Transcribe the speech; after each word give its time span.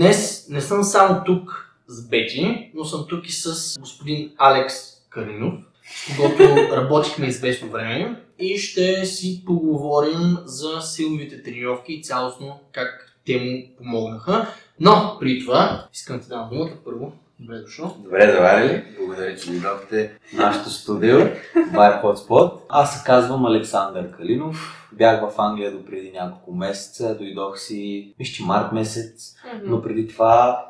Днес 0.00 0.46
не 0.48 0.60
съм 0.60 0.84
само 0.84 1.24
тук 1.24 1.72
с 1.86 2.08
Бети, 2.08 2.70
но 2.74 2.84
съм 2.84 3.06
тук 3.08 3.28
и 3.28 3.32
с 3.32 3.76
господин 3.80 4.32
Алекс 4.38 4.74
Калинов, 5.10 5.54
с 5.84 6.16
когото 6.16 6.42
работихме 6.76 7.26
известно 7.26 7.70
време 7.70 8.22
и 8.38 8.58
ще 8.58 9.06
си 9.06 9.42
поговорим 9.46 10.36
за 10.44 10.80
силовите 10.80 11.42
тренировки 11.42 11.92
и 11.92 12.02
цялостно 12.02 12.60
как 12.72 13.16
те 13.26 13.38
му 13.38 13.76
помогнаха. 13.78 14.54
Но 14.80 15.16
при 15.20 15.40
това 15.40 15.88
искам 15.94 16.16
да 16.16 16.22
ти 16.22 16.28
дам 16.28 16.48
думата 16.52 16.72
първо. 16.84 17.12
Добре 17.40 17.58
дошъл. 17.58 17.96
Добре 17.98 18.32
заварили. 18.32 18.84
Благодаря, 18.98 19.36
че 19.36 19.50
дойдохте 19.50 20.12
в 20.30 20.32
нашото 20.32 20.70
студио 20.70 21.16
Bar 21.56 22.02
Hotspot. 22.02 22.52
Аз 22.68 22.98
се 22.98 23.04
казвам 23.06 23.46
Александър 23.46 24.10
Калинов. 24.10 24.86
Бях 24.92 25.20
в 25.20 25.40
Англия 25.40 25.72
до 25.72 25.84
преди 25.84 26.10
няколко 26.12 26.52
месеца. 26.52 27.16
Дойдох 27.18 27.58
си, 27.58 28.14
мисля, 28.18 28.44
март 28.46 28.72
месец. 28.72 29.34
Но 29.62 29.82
преди 29.82 30.08
това 30.08 30.64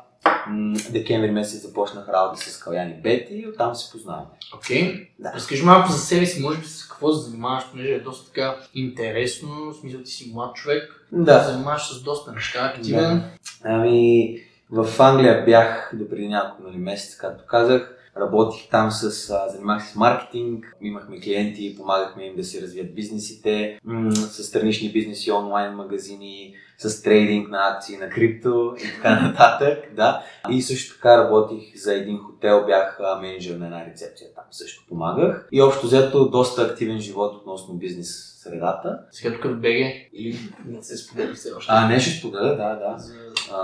м- 0.47 0.77
декември 0.91 1.31
месец 1.31 1.61
започнах 1.61 2.09
работа 2.09 2.41
с 2.41 2.59
Каляни 2.59 2.93
Бети 2.93 3.33
и 3.33 3.47
оттам 3.47 3.75
се 3.75 3.91
познаваме. 3.91 4.25
Окей. 4.55 5.07
Да. 5.19 5.33
Разкажи 5.35 5.63
малко 5.63 5.91
за 5.91 5.97
себе 5.97 6.25
си, 6.25 6.41
може 6.41 6.59
би 6.59 6.65
с 6.65 6.87
какво 6.87 7.13
се 7.13 7.29
занимаваш, 7.29 7.63
понеже 7.71 7.91
е 7.91 7.99
доста 7.99 8.27
така 8.27 8.55
интересно, 8.75 9.49
в 9.49 9.75
смисъл 9.75 10.01
ти 10.01 10.11
си 10.11 10.31
млад 10.33 10.55
човек, 10.55 11.07
Да. 11.11 11.43
се 11.43 11.51
занимаваш 11.51 11.89
с 11.93 12.03
доста 12.03 12.31
неща, 12.31 12.73
активен. 12.75 13.23
Ами, 13.63 14.37
в 14.71 14.99
Англия 14.99 15.45
бях 15.45 15.91
до 15.93 16.09
преди 16.09 16.27
няколко 16.27 16.63
нали, 16.63 16.77
месеца, 16.77 17.17
както 17.17 17.45
казах. 17.45 17.97
Работих 18.17 18.69
там 18.69 18.91
с, 18.91 19.09
занимах 19.51 19.83
се 19.85 19.93
с 19.93 19.95
маркетинг, 19.95 20.75
имахме 20.81 21.21
клиенти, 21.21 21.75
помагахме 21.77 22.25
им 22.25 22.35
да 22.35 22.43
си 22.43 22.61
развият 22.61 22.95
бизнесите, 22.95 23.79
с 24.15 24.43
странични 24.43 24.91
бизнеси, 24.91 25.31
онлайн 25.31 25.73
магазини, 25.73 26.55
с 26.77 27.03
трейдинг 27.03 27.49
на 27.49 27.67
акции 27.67 27.97
на 27.97 28.09
крипто 28.09 28.75
и 28.77 28.95
така 28.95 29.19
нататък, 29.27 29.95
да. 29.95 30.23
И 30.49 30.61
също 30.61 30.95
така 30.95 31.17
работих 31.17 31.75
за 31.75 31.93
един 31.93 32.17
хотел, 32.17 32.65
бях 32.65 32.99
менеджер 33.21 33.55
на 33.55 33.65
една 33.65 33.85
рецепция, 33.85 34.33
там 34.35 34.43
също 34.51 34.85
помагах. 34.89 35.47
И 35.51 35.61
общо 35.61 35.85
взето 35.87 36.29
доста 36.29 36.61
активен 36.61 36.99
живот 36.99 37.35
относно 37.35 37.73
бизнес 37.73 38.31
средата. 38.43 38.99
Сега 39.11 39.35
тук 39.35 39.51
в 39.51 39.55
БГ 39.55 40.09
или 40.13 40.39
не 40.65 40.83
се 40.83 40.97
споделя 40.97 41.33
все 41.33 41.51
още. 41.57 41.71
А, 41.73 41.87
не 41.87 41.99
ще 41.99 42.19
споделя, 42.19 42.55
да, 42.55 42.75
да. 42.75 42.95
За 42.97 43.13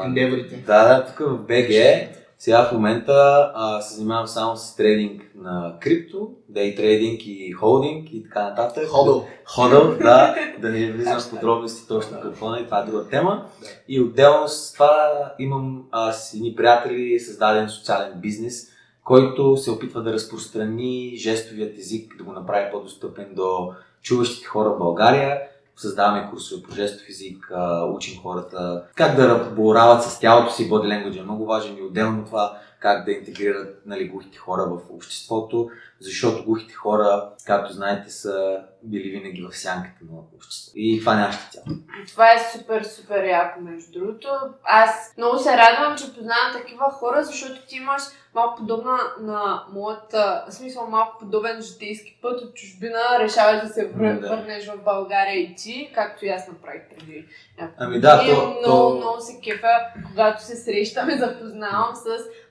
ендеворите. 0.06 0.56
Да, 0.56 0.88
да, 0.88 1.06
тук 1.06 1.20
в 1.20 1.48
BG 1.48 2.08
сега 2.40 2.66
в 2.66 2.72
момента 2.72 3.52
а, 3.56 3.82
се 3.82 3.96
занимавам 3.96 4.28
само 4.28 4.58
с 4.58 4.76
трейдинг 4.76 5.22
на 5.36 5.76
крипто, 5.82 6.30
дей 6.50 6.76
трейдинг 6.76 7.22
и 7.26 7.52
холдинг 7.52 8.08
и 8.14 8.24
така 8.24 8.44
нататък. 8.44 8.88
Ходъл. 8.88 9.28
Ходъл, 9.46 9.98
да, 10.02 10.36
да 10.60 10.70
не 10.70 10.92
влизам 10.92 11.20
в 11.20 11.30
подробности 11.30 11.88
точно 11.88 12.22
какво 12.22 12.56
е, 12.56 12.66
това 12.66 12.80
е 12.80 12.86
друга 12.86 13.08
тема. 13.10 13.46
И 13.88 14.02
отделно 14.02 14.48
с 14.48 14.74
това 14.74 15.32
имам 15.40 15.84
а, 15.92 16.12
с 16.12 16.34
едни 16.34 16.56
приятели 16.56 17.20
създаден 17.20 17.70
социален 17.70 18.14
бизнес, 18.16 18.68
който 19.04 19.58
се 19.58 19.72
опитва 19.72 20.04
да 20.04 20.14
разпространи 20.14 21.14
жестовият 21.16 21.78
език, 21.78 22.18
да 22.18 22.24
го 22.24 22.32
направи 22.32 22.72
по-достъпен 22.72 23.28
до 23.36 23.74
чуващите 24.02 24.48
хора 24.48 24.70
в 24.70 24.78
България. 24.78 25.42
Създаваме 25.78 26.30
курсове 26.30 26.64
по 26.64 26.72
жестов 26.72 27.09
език, 27.09 27.52
учим 27.95 28.22
хората 28.22 28.83
как 28.95 29.16
да 29.16 29.30
работят 29.30 30.03
с 30.03 30.20
тялото 30.20 30.53
си, 30.53 30.70
body 30.70 30.88
language 30.88 31.20
е 31.20 31.23
много 31.23 31.45
важен 31.45 31.78
и 31.78 31.81
отделно 31.81 32.25
това 32.25 32.59
как 32.80 33.06
да 33.06 33.11
интегрират 33.11 33.82
нали, 33.86 34.08
глухите 34.08 34.37
хора 34.37 34.66
в 34.66 34.80
обществото, 34.89 35.70
защото 35.99 36.43
глухите 36.43 36.73
хора, 36.73 37.30
както 37.45 37.73
знаете, 37.73 38.10
са 38.10 38.60
били 38.83 39.10
винаги 39.10 39.42
в 39.42 39.58
сянката 39.58 40.05
на 40.11 40.20
обществото. 40.36 40.80
И 40.80 40.99
това 40.99 41.14
е 41.14 41.17
нашата 41.17 41.52
цяло. 41.52 41.77
Това 42.08 42.33
е 42.33 42.39
супер, 42.54 42.83
супер 42.83 43.23
яко, 43.23 43.61
между 43.61 43.99
другото. 43.99 44.27
Аз 44.64 45.14
много 45.17 45.37
се 45.37 45.58
радвам, 45.58 45.98
че 45.98 46.14
познавам 46.14 46.54
такива 46.54 46.92
хора, 46.92 47.23
защото 47.23 47.67
ти 47.67 47.76
имаш 47.76 48.02
малко 48.37 48.58
подобна 48.58 48.98
на 49.20 49.64
моята, 49.73 50.45
в 50.49 50.53
смисъл 50.53 50.87
малко 50.87 51.20
подобен 51.20 51.61
житейски 51.61 52.20
път 52.21 52.42
от 52.42 52.55
чужбина, 52.55 52.99
решаваш 53.20 53.61
да 53.61 53.67
се 53.67 53.87
вър... 53.87 54.14
Да. 54.14 54.30
върнеш 54.30 54.67
в 54.67 54.83
България 54.83 55.39
и 55.39 55.55
ти, 55.55 55.92
както 55.95 56.25
и 56.25 56.30
аз 56.30 56.48
направих 56.48 56.81
преди 56.89 57.25
няколко 57.59 57.83
Ами 57.83 57.99
да, 57.99 58.17
то- 58.20 58.58
много, 58.59 58.89
то- 58.89 58.95
много 58.98 59.21
се 59.21 59.39
кефа, 59.43 59.80
когато 60.09 60.43
се 60.43 60.55
срещаме, 60.55 61.17
запознавам 61.17 61.95
с 61.95 62.08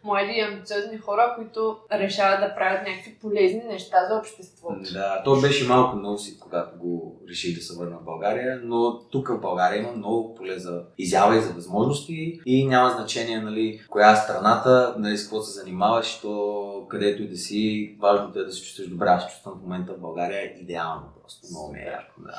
млади 0.06 0.32
и 0.32 0.40
амбициозни 0.40 0.98
хора, 0.98 1.32
които 1.36 1.76
решават 1.92 2.40
да 2.40 2.54
правят 2.54 2.88
някакви 2.88 3.14
полезни 3.20 3.62
неща 3.68 3.96
за 4.08 4.16
обществото. 4.16 4.92
Да, 4.92 5.22
то 5.24 5.40
беше 5.40 5.68
малко 5.68 5.96
ноусит, 5.96 6.38
когато 6.38 6.78
го 6.78 7.20
реших 7.28 7.56
да 7.56 7.62
се 7.62 7.78
върна 7.78 7.96
в 7.96 8.04
България, 8.04 8.60
но 8.64 9.00
тук 9.10 9.28
в 9.28 9.40
България 9.40 9.82
има 9.82 9.92
много 9.92 10.34
поле 10.34 10.58
за 10.58 10.82
изява 10.98 11.36
и 11.36 11.40
за 11.40 11.52
възможности 11.52 12.40
и 12.46 12.66
няма 12.66 12.90
значение 12.90 13.40
нали, 13.40 13.80
коя 13.90 14.12
е 14.12 14.16
страната, 14.16 14.94
нали, 14.98 15.16
с 15.16 15.22
какво 15.22 15.42
се 15.42 15.60
занимаваш, 15.60 16.20
то 16.20 16.86
където 16.88 17.22
и 17.22 17.28
да 17.28 17.36
си, 17.36 17.96
важното 18.00 18.38
е 18.38 18.44
да 18.44 18.52
се 18.52 18.62
чувстваш 18.62 18.88
добре. 18.88 19.06
Аз 19.08 19.32
чувствам 19.32 19.54
в 19.58 19.62
момента 19.62 19.92
в 19.92 20.00
България 20.00 20.60
идеално, 20.60 21.02
просто 21.22 21.46
много 21.50 21.72
ми 21.72 21.78
е 21.78 21.82
яко. 21.82 22.12
Да. 22.18 22.38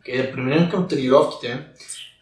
Окей, 0.00 0.26
да 0.26 0.32
преминем 0.32 0.70
към 0.70 0.88
тренировките. 0.88 1.66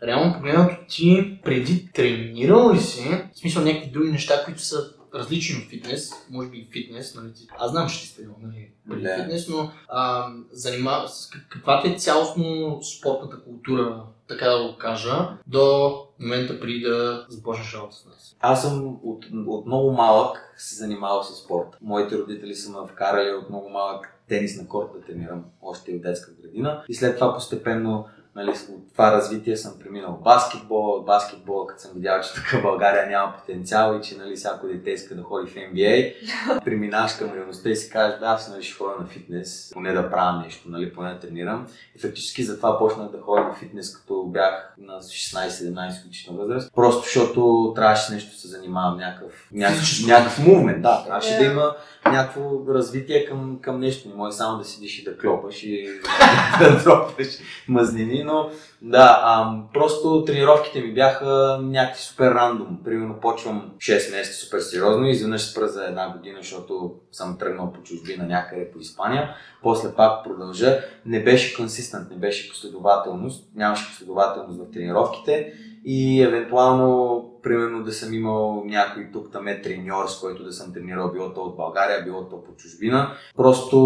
Реално 0.02 0.34
погледнато 0.34 0.76
ти 0.88 1.38
преди 1.44 1.92
тренирал 1.92 2.72
ли 2.74 2.78
си, 2.80 3.08
в 3.34 3.38
смисъл 3.38 3.64
някакви 3.64 3.90
други 3.90 4.10
неща, 4.10 4.44
които 4.44 4.60
са 4.62 4.76
различни 5.14 5.62
от 5.62 5.70
фитнес, 5.70 6.10
може 6.30 6.48
би 6.48 6.58
и 6.58 6.68
фитнес, 6.72 7.14
нали? 7.14 7.30
Аз 7.58 7.70
знам, 7.70 7.88
че 7.88 8.00
ти 8.00 8.06
сте 8.06 8.22
нали, 8.42 8.70
преди 8.90 9.02
Да. 9.02 9.16
фитнес, 9.16 9.48
но 9.48 9.70
а, 9.88 10.26
занимава 10.52 11.08
с 11.08 11.26
как- 11.30 11.46
каква 11.48 11.82
ти 11.82 11.88
е 11.88 11.98
цялостно 11.98 12.78
спортната 12.98 13.40
култура, 13.44 14.02
така 14.28 14.48
да 14.48 14.68
го 14.68 14.78
кажа, 14.78 15.28
до 15.46 15.94
момента 16.20 16.60
преди 16.60 16.80
да 16.80 17.26
започнеш 17.28 17.74
работа 17.74 17.96
с 17.96 18.04
нас. 18.06 18.36
Аз 18.40 18.62
съм 18.62 18.98
от, 19.02 19.24
от 19.46 19.66
много 19.66 19.92
малък 19.92 20.54
се 20.56 20.74
занимавал 20.74 21.22
с 21.22 21.44
спорт. 21.44 21.68
Моите 21.80 22.18
родители 22.18 22.54
са 22.54 22.70
ме 22.70 22.78
вкарали 22.92 23.34
от 23.34 23.48
много 23.50 23.68
малък 23.68 24.14
тенис 24.28 24.56
на 24.56 24.68
корт 24.68 24.88
да 24.94 25.00
тренирам 25.00 25.44
още 25.62 25.92
от 25.92 26.02
детска 26.02 26.32
градина. 26.42 26.84
И 26.88 26.94
след 26.94 27.14
това 27.18 27.34
постепенно 27.34 28.06
нали, 28.38 28.50
от 28.50 28.92
това 28.92 29.12
развитие 29.12 29.56
съм 29.56 29.72
преминал 29.80 30.20
баскетбол. 30.24 31.02
Баскетбол, 31.02 31.66
като 31.66 31.80
съм 31.80 31.90
видял, 31.94 32.20
че 32.20 32.34
тук 32.34 32.44
в 32.44 32.62
България 32.62 33.06
няма 33.06 33.34
потенциал 33.36 33.98
и 33.98 34.02
че 34.02 34.16
нали, 34.16 34.36
всяко 34.36 34.66
дете 34.66 34.90
иска 34.90 35.14
да 35.14 35.22
ходи 35.22 35.50
в 35.50 35.54
NBA, 35.54 36.14
преминаваш 36.64 37.12
към 37.12 37.34
реалността 37.34 37.70
и 37.70 37.76
си 37.76 37.90
кажеш, 37.90 38.18
да, 38.18 38.26
аз 38.26 38.50
нали, 38.50 38.62
ще 38.62 38.78
ходя 38.78 38.94
на 39.00 39.06
фитнес, 39.06 39.70
поне 39.72 39.92
да 39.92 40.10
правя 40.10 40.42
нещо, 40.42 40.70
нали, 40.70 40.92
поне 40.92 41.14
да 41.14 41.20
тренирам. 41.20 41.66
И 41.96 41.98
фактически 41.98 42.42
затова 42.42 42.78
почнах 42.78 43.08
да 43.08 43.20
ходя 43.20 43.44
на 43.44 43.54
фитнес, 43.54 43.96
като 43.96 44.24
бях 44.24 44.74
на 44.78 44.92
16-17 44.92 46.02
годишна 46.02 46.36
възраст. 46.36 46.72
Просто 46.74 47.02
защото 47.04 47.72
трябваше 47.74 48.12
нещо 48.12 48.30
да 48.30 48.36
се 48.36 48.48
занимавам, 48.48 48.98
някакъв, 48.98 49.48
някакъв, 49.52 50.06
някакъв 50.06 50.38
мувмент, 50.38 50.82
да. 50.82 51.04
Трябваше 51.04 51.32
Да. 51.32 51.38
да 51.38 51.44
има 51.44 51.74
някакво 52.06 52.74
развитие 52.74 53.24
към, 53.24 53.58
към 53.62 53.80
нещо. 53.80 54.08
Не 54.08 54.14
може 54.14 54.36
само 54.36 54.58
да 54.58 54.64
седиш 54.64 54.98
и 54.98 55.04
да 55.04 55.18
клопаш 55.18 55.62
и 55.62 55.88
да 56.60 56.82
дропваш 56.82 57.28
мазнини, 57.68 58.24
но 58.28 58.50
да, 58.82 59.22
ам, 59.24 59.68
просто 59.74 60.24
тренировките 60.24 60.80
ми 60.80 60.94
бяха 60.94 61.58
някакви 61.62 62.02
супер 62.02 62.30
рандом. 62.30 62.78
Примерно 62.84 63.20
почвам 63.20 63.70
6 63.78 64.16
месеца 64.16 64.46
супер 64.46 64.58
сериозно 64.58 65.06
и 65.06 65.10
изведнъж 65.10 65.42
спра 65.42 65.68
за 65.68 65.84
една 65.84 66.12
година, 66.16 66.38
защото 66.40 66.94
съм 67.12 67.38
тръгнал 67.38 67.72
по 67.72 67.82
чужбина 67.82 68.26
някъде 68.26 68.70
по 68.70 68.78
Испания. 68.78 69.34
После 69.62 69.94
пак 69.94 70.24
продължа. 70.24 70.78
Не 71.06 71.24
беше 71.24 71.56
консистент, 71.56 72.10
не 72.10 72.16
беше 72.16 72.48
последователност, 72.48 73.48
нямаше 73.54 73.88
последователност 73.88 74.58
в 74.58 74.70
тренировките 74.72 75.52
и 75.84 76.22
евентуално, 76.22 77.24
примерно 77.48 77.84
да 77.84 77.92
съм 77.92 78.14
имал 78.14 78.62
някой 78.66 79.08
тук 79.12 79.32
там 79.32 79.48
е 79.48 79.62
треньор, 79.62 80.06
с 80.08 80.20
който 80.20 80.44
да 80.44 80.52
съм 80.52 80.72
тренирал, 80.72 81.12
било 81.12 81.34
то 81.34 81.40
от 81.40 81.56
България, 81.56 82.04
било 82.04 82.28
то 82.28 82.44
по 82.44 82.52
чужбина. 82.56 83.12
Просто 83.36 83.78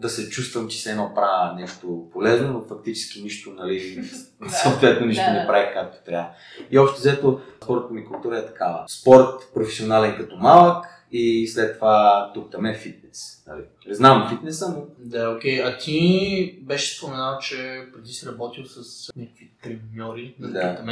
да 0.00 0.08
се 0.08 0.30
чувствам, 0.30 0.68
че 0.68 0.82
се 0.82 0.90
едно 0.90 1.12
правя 1.14 1.54
нещо 1.54 2.08
полезно, 2.12 2.52
но 2.52 2.60
фактически 2.60 3.22
нищо, 3.22 3.50
нали, 3.56 4.04
съответно 4.48 5.06
нищо 5.06 5.30
не 5.32 5.46
прави 5.46 5.66
както 5.74 6.04
трябва. 6.04 6.28
И 6.70 6.78
общо 6.78 6.98
взето, 6.98 7.40
спортната 7.64 7.94
ми 7.94 8.04
култура 8.04 8.38
е 8.38 8.46
такава. 8.46 8.84
Спорт 8.88 9.50
професионален 9.54 10.16
като 10.16 10.36
малък 10.36 10.93
и 11.16 11.46
след 11.48 11.74
това 11.74 12.30
тук 12.34 12.50
там 12.50 12.66
е 12.66 12.74
фитнес. 12.74 13.44
Нали. 13.46 13.62
Знам 13.90 14.28
фитнеса, 14.30 14.68
но 14.68 14.86
Да, 14.98 15.30
окей. 15.30 15.62
А 15.62 15.78
ти 15.78 16.58
беше 16.62 16.96
споменал, 16.96 17.38
че 17.38 17.84
преди 17.94 18.12
си 18.12 18.26
работил 18.26 18.64
с 18.64 19.10
някакви 19.16 19.50
треньори 19.62 20.34
на 20.38 20.48
Да. 20.48 20.82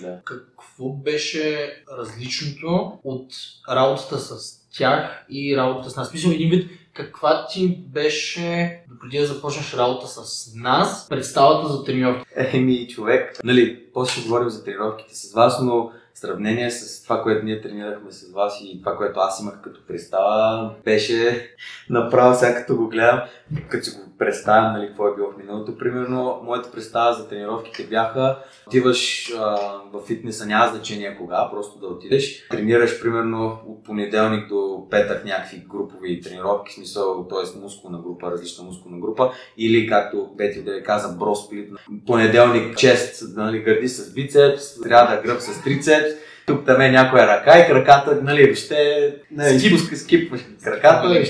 да. 0.00 0.20
Какво 0.24 0.88
беше 0.88 1.74
различното 1.98 2.98
от 3.04 3.32
работата 3.70 4.18
с 4.18 4.60
тях 4.78 5.26
и 5.30 5.56
работата 5.56 5.90
с 5.90 5.96
нас? 5.96 6.12
Мисля, 6.12 6.34
един 6.34 6.50
вид, 6.50 6.70
каква 6.94 7.46
ти 7.46 7.68
беше, 7.68 8.80
допреди 8.88 9.18
да 9.18 9.26
започнеш 9.26 9.74
работа 9.74 10.06
с 10.06 10.52
нас, 10.54 11.08
представата 11.08 11.68
за 11.68 11.84
тренировки? 11.84 12.26
Еми, 12.36 12.88
човек. 12.88 13.40
Нали, 13.44 13.84
после 13.94 14.12
ще 14.12 14.22
говорим 14.22 14.48
за 14.48 14.64
тренировките 14.64 15.16
с 15.16 15.32
вас, 15.32 15.62
но 15.62 15.92
сравнение 16.20 16.70
с 16.70 17.02
това, 17.02 17.22
което 17.22 17.44
ние 17.44 17.60
тренирахме 17.60 18.12
с 18.12 18.32
вас 18.32 18.60
и 18.64 18.78
това, 18.80 18.96
което 18.96 19.20
аз 19.20 19.40
имах 19.40 19.60
като 19.62 19.86
представа, 19.86 20.74
беше 20.84 21.50
направо 21.90 22.38
сега 22.38 22.54
като 22.54 22.76
го 22.76 22.88
гледам, 22.88 23.20
като 23.68 23.84
си 23.84 23.90
го 23.90 24.07
представям, 24.18 24.72
нали, 24.72 24.86
какво 24.86 25.08
е 25.08 25.14
било 25.16 25.30
в 25.30 25.36
миналото. 25.36 25.78
Примерно, 25.78 26.40
моята 26.44 26.70
представа 26.70 27.12
за 27.12 27.28
тренировките 27.28 27.82
бяха, 27.82 28.38
отиваш 28.66 29.32
а, 29.38 29.56
в 29.92 30.06
фитнеса, 30.06 30.46
няма 30.46 30.68
значение 30.68 31.16
кога, 31.16 31.50
просто 31.50 31.78
да 31.78 31.86
отидеш. 31.86 32.48
Тренираш 32.48 33.00
примерно 33.02 33.60
от 33.66 33.84
понеделник 33.84 34.48
до 34.48 34.86
петък 34.90 35.24
някакви 35.24 35.64
групови 35.68 36.20
тренировки, 36.20 36.74
смисъл, 36.74 37.28
т.е. 37.28 37.60
мускулна 37.60 37.98
група, 37.98 38.30
различна 38.30 38.64
мускулна 38.64 38.98
група, 38.98 39.32
или 39.58 39.86
както 39.86 40.28
Пети 40.38 40.62
да 40.62 40.74
ви 40.74 40.82
каза, 40.82 41.16
бросплит. 41.16 41.70
Понеделник 42.06 42.76
чест, 42.76 43.22
нали, 43.36 43.62
гърди 43.62 43.88
с 43.88 44.14
бицепс, 44.14 44.80
трябва 44.80 45.16
да 45.16 45.22
гръб 45.22 45.40
с 45.40 45.62
трицепс, 45.62 46.08
тук 46.46 46.66
там 46.66 46.80
е 46.80 46.90
някоя 46.90 47.26
ръка 47.26 47.58
и 47.58 47.66
краката, 47.66 48.18
нали, 48.22 48.54
ще 48.54 49.14
нали, 49.30 49.58
Скип. 49.58 49.78
спуска, 49.78 49.96
скипваш 49.96 50.40
краката 50.64 51.18
и 51.18 51.26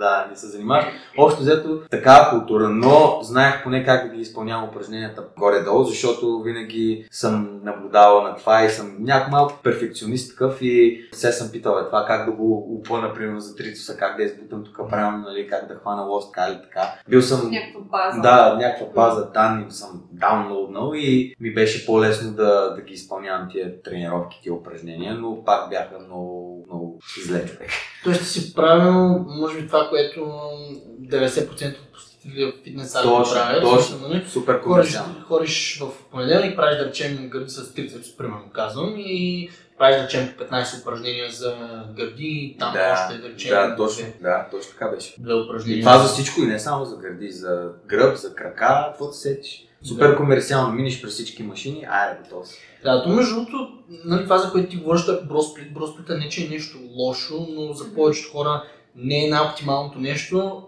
да, 0.00 0.26
не 0.30 0.36
се 0.36 0.46
занимаваш. 0.46 0.84
Общо 1.18 1.40
взето 1.40 1.80
такава 1.90 2.30
култура, 2.30 2.68
но 2.68 3.18
знаех 3.22 3.62
поне 3.62 3.84
как 3.84 4.08
да 4.08 4.14
ги 4.14 4.20
изпълнявам 4.20 4.68
упражненията 4.68 5.24
горе-долу, 5.38 5.84
защото 5.84 6.42
винаги 6.42 7.06
съм 7.10 7.60
наблюдавал 7.64 8.22
на 8.22 8.36
това 8.36 8.64
и 8.64 8.70
съм 8.70 8.96
някак 9.00 9.30
малко 9.30 9.58
перфекционист 9.62 10.30
такъв 10.30 10.58
и 10.62 11.00
се 11.12 11.32
съм 11.32 11.50
питал 11.52 11.78
е 11.82 11.86
това 11.86 12.04
как 12.06 12.26
да 12.26 12.32
го 12.32 12.76
упълна, 12.78 13.14
примерно 13.14 13.40
за 13.40 13.56
трицуса, 13.56 13.96
как 13.96 14.16
да 14.16 14.22
избутам 14.22 14.64
тук 14.64 14.90
правилно, 14.90 15.18
нали, 15.18 15.46
как 15.46 15.68
да 15.68 15.74
хвана 15.74 16.02
лост, 16.02 16.32
така 16.34 16.48
или 16.50 16.62
така. 16.62 16.94
Бил 17.08 17.22
съм 17.22 17.50
Някаква 17.50 17.80
база. 17.80 18.20
да, 18.20 18.56
някаква 18.56 18.86
база 18.94 19.30
данни 19.34 19.64
съм 19.68 20.02
даунлоуднал 20.12 20.92
и 20.94 21.34
ми 21.40 21.54
беше 21.54 21.86
по-лесно 21.86 22.32
да, 22.32 22.74
да 22.74 22.82
ги 22.82 22.94
изпълнявам 22.94 23.48
тия 23.50 23.82
тренировки, 23.82 24.40
тия 24.42 24.54
упражнения, 24.54 25.14
но 25.14 25.44
пак 25.44 25.70
бяха 25.70 25.98
много, 26.06 26.64
много 26.66 26.98
зле 27.26 27.46
човек. 27.46 27.70
Тоест 28.04 28.26
си 28.26 28.54
правил, 28.54 29.24
може 29.28 29.60
би 29.60 29.66
това, 29.66 29.89
което 29.90 30.20
90% 30.20 31.68
от 31.70 31.92
посетители 31.92 32.44
в 32.44 32.52
фитнес 32.64 32.90
сали 32.90 33.06
правят. 33.32 33.62
точно. 33.62 34.08
Нали? 34.08 34.24
Супер 34.28 34.60
комерциално. 34.60 35.14
ходиш 35.28 35.80
в 35.80 35.88
понеделник, 36.10 36.56
правиш 36.56 36.78
да 36.78 36.84
речем 36.84 37.28
гърди 37.28 37.50
с 37.50 37.74
трицепс, 37.74 38.16
примерно 38.16 38.50
казвам, 38.54 38.94
и 38.98 39.50
правиш 39.78 39.96
да 39.96 40.02
речем 40.04 40.34
по 40.38 40.44
15 40.44 40.80
упражнения 40.82 41.30
за 41.30 41.54
гърди, 41.96 42.56
там 42.58 42.72
Да, 42.72 42.92
още 42.92 43.22
да 43.22 43.28
речем 43.28 43.50
да, 43.50 43.76
точно, 43.76 44.06
да, 44.20 44.46
точно 44.50 44.72
така 44.72 44.88
беше. 44.88 45.14
две 45.18 45.32
И 45.32 45.36
упражнения. 45.36 45.80
това 45.82 45.98
за 45.98 46.08
всичко 46.08 46.40
и 46.40 46.46
не 46.46 46.58
само 46.58 46.84
за 46.84 46.96
гърди, 46.96 47.30
за 47.30 47.68
гръб, 47.86 48.16
за 48.16 48.34
крака, 48.34 48.84
какво 48.88 49.06
да 49.06 49.12
сетиш. 49.12 49.66
Супер 49.88 50.08
Да. 50.08 50.16
комерциално, 50.16 50.72
миниш 50.74 51.02
през 51.02 51.12
всички 51.12 51.42
машини, 51.42 51.86
айде 51.90 52.20
готов 52.22 52.48
си. 52.48 52.58
Да, 52.84 53.02
то 53.02 53.08
между 53.08 53.34
другото, 53.34 53.68
нали, 54.04 54.22
това 54.24 54.38
за 54.38 54.52
което 54.52 54.70
ти 54.70 54.76
говориш, 54.76 55.02
е 55.08 55.26
бросплит. 55.26 55.74
Бросплита 55.74 56.18
не 56.18 56.28
че 56.28 56.44
е 56.44 56.48
нещо 56.48 56.78
лошо, 56.96 57.46
но 57.50 57.72
за 57.72 57.94
повечето 57.94 58.32
хора 58.32 58.64
не 58.96 59.24
е 59.24 59.30
най-оптималното 59.30 59.98
нещо, 59.98 60.62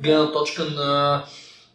гледна 0.00 0.32
точка 0.32 0.64
на 0.64 1.22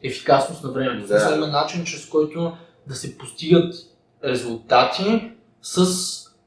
ефикасност 0.04 0.64
на 0.64 0.72
времето. 0.72 1.08
Да. 1.08 1.30
Да. 1.30 1.36
има 1.36 1.48
начин, 1.48 1.86
чрез 1.86 2.06
който 2.06 2.58
да 2.88 2.96
се 2.96 3.18
постигат 3.18 3.76
резултати 4.24 5.32
с 5.62 5.86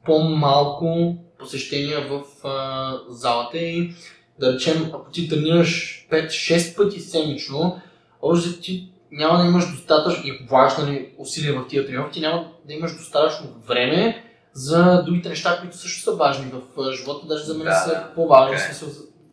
по-малко 0.04 1.16
посещения 1.38 2.08
в 2.08 2.46
а, 2.48 2.94
залата 3.08 3.58
и 3.58 3.94
да 4.40 4.52
речем, 4.52 4.90
ако 4.94 5.10
ти 5.10 5.28
тренираш 5.28 6.06
5-6 6.12 6.76
пъти 6.76 7.00
седмично, 7.00 7.80
още 8.22 8.60
ти 8.60 8.88
няма 9.12 9.38
да 9.38 9.44
имаш 9.44 9.70
достатъчно 9.70 10.26
и 10.26 10.46
влагаш 10.50 10.76
нали, 10.76 11.10
усилия 11.18 11.60
в 11.60 11.68
тия 11.68 11.86
тренировки, 11.86 12.20
няма 12.20 12.50
да 12.66 12.72
имаш 12.72 12.96
достатъчно 12.96 13.46
време 13.66 14.24
за 14.52 15.02
другите 15.06 15.28
неща, 15.28 15.58
които 15.60 15.76
също 15.76 16.02
са 16.02 16.12
важни 16.12 16.52
в 16.52 16.92
живота, 16.92 17.26
даже 17.26 17.44
за 17.44 17.54
мен 17.54 17.64
Да, 17.64 17.74
са 17.74 18.04
по-важни. 18.14 18.56
В 18.56 18.60
смисъл, 18.60 18.88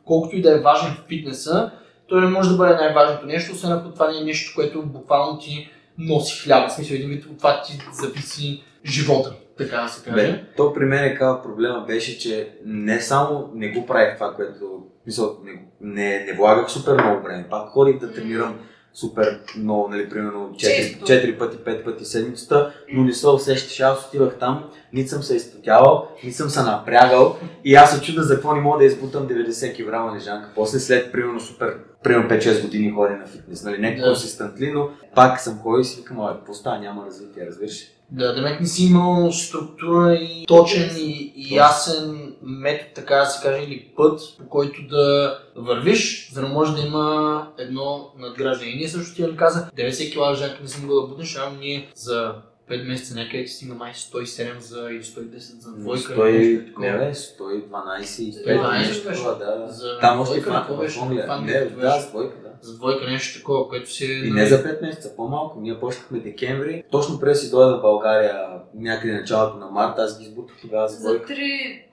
колкото 0.06 0.36
и 0.36 0.42
да 0.42 0.56
е 0.56 0.59
важен 0.59 0.92
в 0.92 1.07
фитнеса, 1.07 1.71
той 2.07 2.21
не 2.21 2.27
може 2.27 2.50
да 2.50 2.56
бъде 2.56 2.74
най-важното 2.75 3.25
нещо, 3.25 3.53
освен 3.53 3.71
ако 3.71 3.89
това 3.89 4.12
не 4.12 4.18
е 4.18 4.24
нещо, 4.24 4.51
което 4.56 4.86
буквално 4.86 5.39
ти 5.39 5.69
носи 5.98 6.44
хляба. 6.44 6.69
В 6.69 6.71
смисъл, 6.71 6.95
един 6.95 7.09
вид 7.09 7.25
от 7.25 7.38
това 7.38 7.62
ти 7.62 7.80
зависи 7.94 8.63
живота, 8.86 9.33
така 9.57 9.81
да 9.81 9.88
се 9.88 10.03
каже. 10.03 10.31
Бе, 10.31 10.44
то 10.57 10.74
при 10.74 10.86
мен 10.86 11.03
е 11.03 11.09
каква 11.09 11.42
проблема 11.42 11.83
беше, 11.88 12.19
че 12.19 12.50
не 12.65 13.01
само 13.01 13.51
не 13.56 13.69
го 13.69 13.86
правих 13.86 14.15
това, 14.15 14.33
което 14.36 14.83
мисъл, 15.06 15.38
не, 15.44 15.51
не, 15.81 16.25
не 16.25 16.33
влагах 16.33 16.71
супер 16.71 16.94
много 16.94 17.24
време. 17.24 17.48
Пак 17.50 17.69
ходих 17.69 18.00
да 18.00 18.13
тренирам 18.13 18.59
супер 18.94 19.40
много, 19.58 19.88
нали, 19.90 20.10
примерно 20.10 20.50
4, 20.54 20.58
Често. 20.58 21.06
4 21.06 21.38
пъти, 21.38 21.58
5 21.58 21.84
пъти 21.84 22.06
седмицата, 22.06 22.74
но 22.94 23.04
не 23.04 23.14
се 23.14 23.28
усещаш. 23.28 23.80
Аз 23.80 24.08
отивах 24.08 24.40
там, 24.40 24.64
нито 24.94 25.10
съм 25.10 25.24
се 25.24 25.36
изпотявал, 25.36 26.08
нито 26.24 26.38
съм 26.38 26.50
се 26.50 26.64
напрягал 26.64 27.36
и 27.64 27.76
аз 27.76 27.96
се 27.96 28.02
чуда 28.02 28.24
за 28.24 28.34
какво 28.34 28.56
не 28.56 28.62
мога 28.62 28.78
да 28.78 28.86
избутам 28.86 29.28
90 29.28 29.76
кг 29.76 30.16
лежанка. 30.16 30.50
После 30.56 30.80
след 30.80 31.12
примерно 31.12 31.40
супер, 31.40 31.78
примерно 32.04 32.30
5-6 32.30 32.62
години 32.62 32.92
ходене 32.92 33.18
на 33.18 33.28
фитнес, 33.28 33.64
нали, 33.64 33.78
не 33.78 33.96
Да. 33.96 34.04
консистентли, 34.04 34.72
но 34.72 34.90
пак 35.16 35.40
съм 35.40 35.60
ходил 35.60 35.82
и 35.82 35.86
си 35.86 36.00
викам, 36.00 36.18
какво 36.38 36.54
става, 36.54 36.80
няма 36.80 37.06
развитие, 37.06 37.46
разбираш. 37.46 37.88
Да, 38.12 38.34
да 38.34 38.42
не 38.60 38.66
си 38.66 38.86
имал 38.86 39.31
структура 39.31 40.13
и 40.13 40.46
точен 40.48 40.90
и, 40.98 41.34
и 41.36 41.56
ясен 41.56 42.36
метод, 42.42 42.92
така 42.96 43.16
да 43.16 43.25
се 43.25 43.44
каже, 43.44 43.63
или 43.63 43.94
път, 43.98 44.22
по 44.40 44.50
който 44.50 44.81
да 44.88 45.38
вървиш, 45.56 46.31
за 46.34 46.42
да 46.42 46.48
може 46.48 46.74
да 46.74 46.88
има 46.88 47.48
едно 47.58 48.12
надграждане. 48.18 48.72
И 48.72 48.75
ние 48.75 48.88
също 48.88 49.16
ти 49.16 49.36
каза, 49.38 49.69
90 49.78 50.13
кг 50.13 50.31
лежанка 50.31 50.58
не 50.62 50.68
съм 50.68 50.81
могъл 50.81 51.02
да 51.02 51.08
будеш, 51.08 51.38
ама 51.38 51.58
ние 51.60 51.92
за 51.96 52.36
5 52.69 52.88
месеца 52.88 53.16
някъде 53.16 53.46
ти 53.46 53.52
стигна 53.52 53.75
май 53.75 53.94
107 53.94 54.60
за, 54.60 54.90
или 54.92 55.04
110 55.04 55.38
за 55.38 55.72
двойка. 55.72 56.30
или 56.30 56.38
нещо 56.38 56.63
100, 56.63 56.68
такова. 56.68 56.88
не 56.88 56.98
бе, 56.98 57.13
112 57.13 58.22
и 58.22 58.34
112 58.34 58.46
5 58.46 58.88
нещо 58.88 59.38
да. 59.40 59.68
За 59.74 60.00
Там 60.00 60.19
още 60.19 60.34
двойка 60.34 60.50
ли, 60.50 60.54
фан, 60.54 60.62
какво 60.62 60.78
беше? 60.78 61.06
Не, 61.06 61.66
да, 61.66 62.08
двойка, 62.10 62.36
да. 62.44 62.50
За 62.62 62.75
двойка 62.75 63.06
нещо 63.06 63.40
такова, 63.40 63.69
което 63.69 63.92
си. 63.92 64.06
И 64.06 64.31
не 64.31 64.46
за 64.46 64.63
5 64.63 64.81
месеца, 64.81 65.16
по-малко. 65.16 65.60
Ние 65.62 65.80
почнахме 65.80 66.19
декември. 66.19 66.84
Точно 66.92 67.19
преди 67.19 67.30
да 67.30 67.36
си 67.36 67.52
дойда 67.52 67.78
в 67.78 67.81
България, 67.81 68.48
някъде 68.75 69.13
началото 69.13 69.58
на 69.58 69.66
март, 69.68 70.00
аз 70.00 70.19
ги 70.19 70.25
избутах 70.25 70.56
тогава 70.62 70.88
За 70.88 71.00
двойка. 71.00 71.25
три 71.25 71.48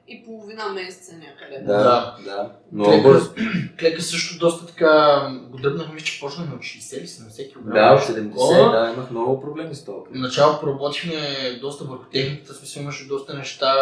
и 0.08 0.24
половина 0.24 0.68
месеца 0.68 1.12
някъде. 1.16 1.64
Да, 1.66 1.78
Да. 1.78 2.16
да. 2.24 2.50
Много 2.72 2.90
Клека, 2.90 3.08
бързо. 3.08 3.30
клека 3.80 4.02
също 4.02 4.38
доста 4.38 4.66
така 4.66 5.20
го 5.50 5.58
дръпнахме, 5.58 5.94
мисля, 5.94 6.06
че 6.06 6.20
почнахме 6.20 6.54
от 6.54 6.60
60 6.62 6.98
или 6.98 7.06
70 7.06 7.52
кг. 7.52 7.72
Да, 7.74 7.94
от 7.94 8.00
70, 8.16 8.70
да, 8.70 8.92
имах 8.96 9.10
много 9.10 9.40
проблеми 9.40 9.74
с 9.74 9.84
това. 9.84 9.98
Начало 10.10 10.60
поработихме 10.60 11.14
доста 11.60 11.84
върху 11.84 12.04
техниката, 12.12 12.54
смисъл 12.54 12.80
имаше 12.80 13.08
доста 13.08 13.34
неща, 13.34 13.74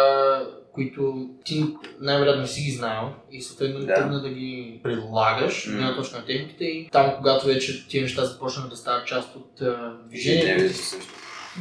които 0.77 1.29
ти 1.45 1.65
най-вероятно 1.99 2.41
не 2.41 2.47
си 2.47 2.61
ги 2.61 2.71
знаел 2.71 3.09
и 3.31 3.41
съответно 3.41 3.79
Да. 3.79 3.85
да. 3.85 3.93
тръгна 3.95 4.21
да 4.21 4.29
ги 4.29 4.79
прилагаш, 4.83 5.67
mm. 5.69 5.95
точка 5.95 6.17
на 6.17 6.25
техниката 6.25 6.63
и 6.63 6.89
там, 6.91 7.13
когато 7.17 7.45
вече 7.45 7.87
тия 7.87 8.01
неща 8.03 8.25
започнаха 8.25 8.69
да 8.69 8.75
стават 8.75 9.07
част 9.07 9.35
от 9.35 9.61
а, 9.61 9.93
движението, 10.09 10.73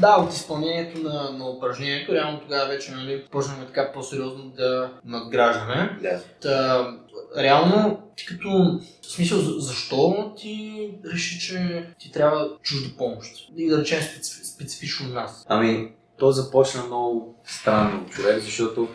да, 0.00 0.16
от 0.16 0.32
изпълнението 0.32 1.02
на, 1.02 1.30
на 1.30 1.49
упражнението, 1.50 2.12
реално 2.14 2.40
тогава 2.40 2.68
вече 2.68 2.92
нали, 2.92 3.25
почнахме 3.30 3.66
така 3.66 3.92
по-сериозно 3.92 4.44
да 4.56 4.90
надграждаме. 5.04 5.99
Да. 6.02 6.20
Та, 6.42 6.87
реално, 7.38 8.02
ти 8.16 8.26
като, 8.26 8.80
в 9.02 9.06
смисъл, 9.06 9.38
за- 9.38 9.58
защо 9.58 10.35
ти 10.38 10.90
реши, 11.12 11.40
че 11.40 11.87
ти 11.99 12.12
трябва 12.12 12.49
чужда 12.62 12.96
помощ? 12.99 13.49
И 13.56 13.68
да 13.68 13.78
речем 13.80 14.02
специ, 14.02 14.44
специфично 14.44 15.08
нас. 15.08 15.46
Ами, 15.49 15.88
то 16.18 16.30
започна 16.30 16.82
много 16.82 17.35
странно 17.44 18.06
човек, 18.11 18.38
защото 18.38 18.88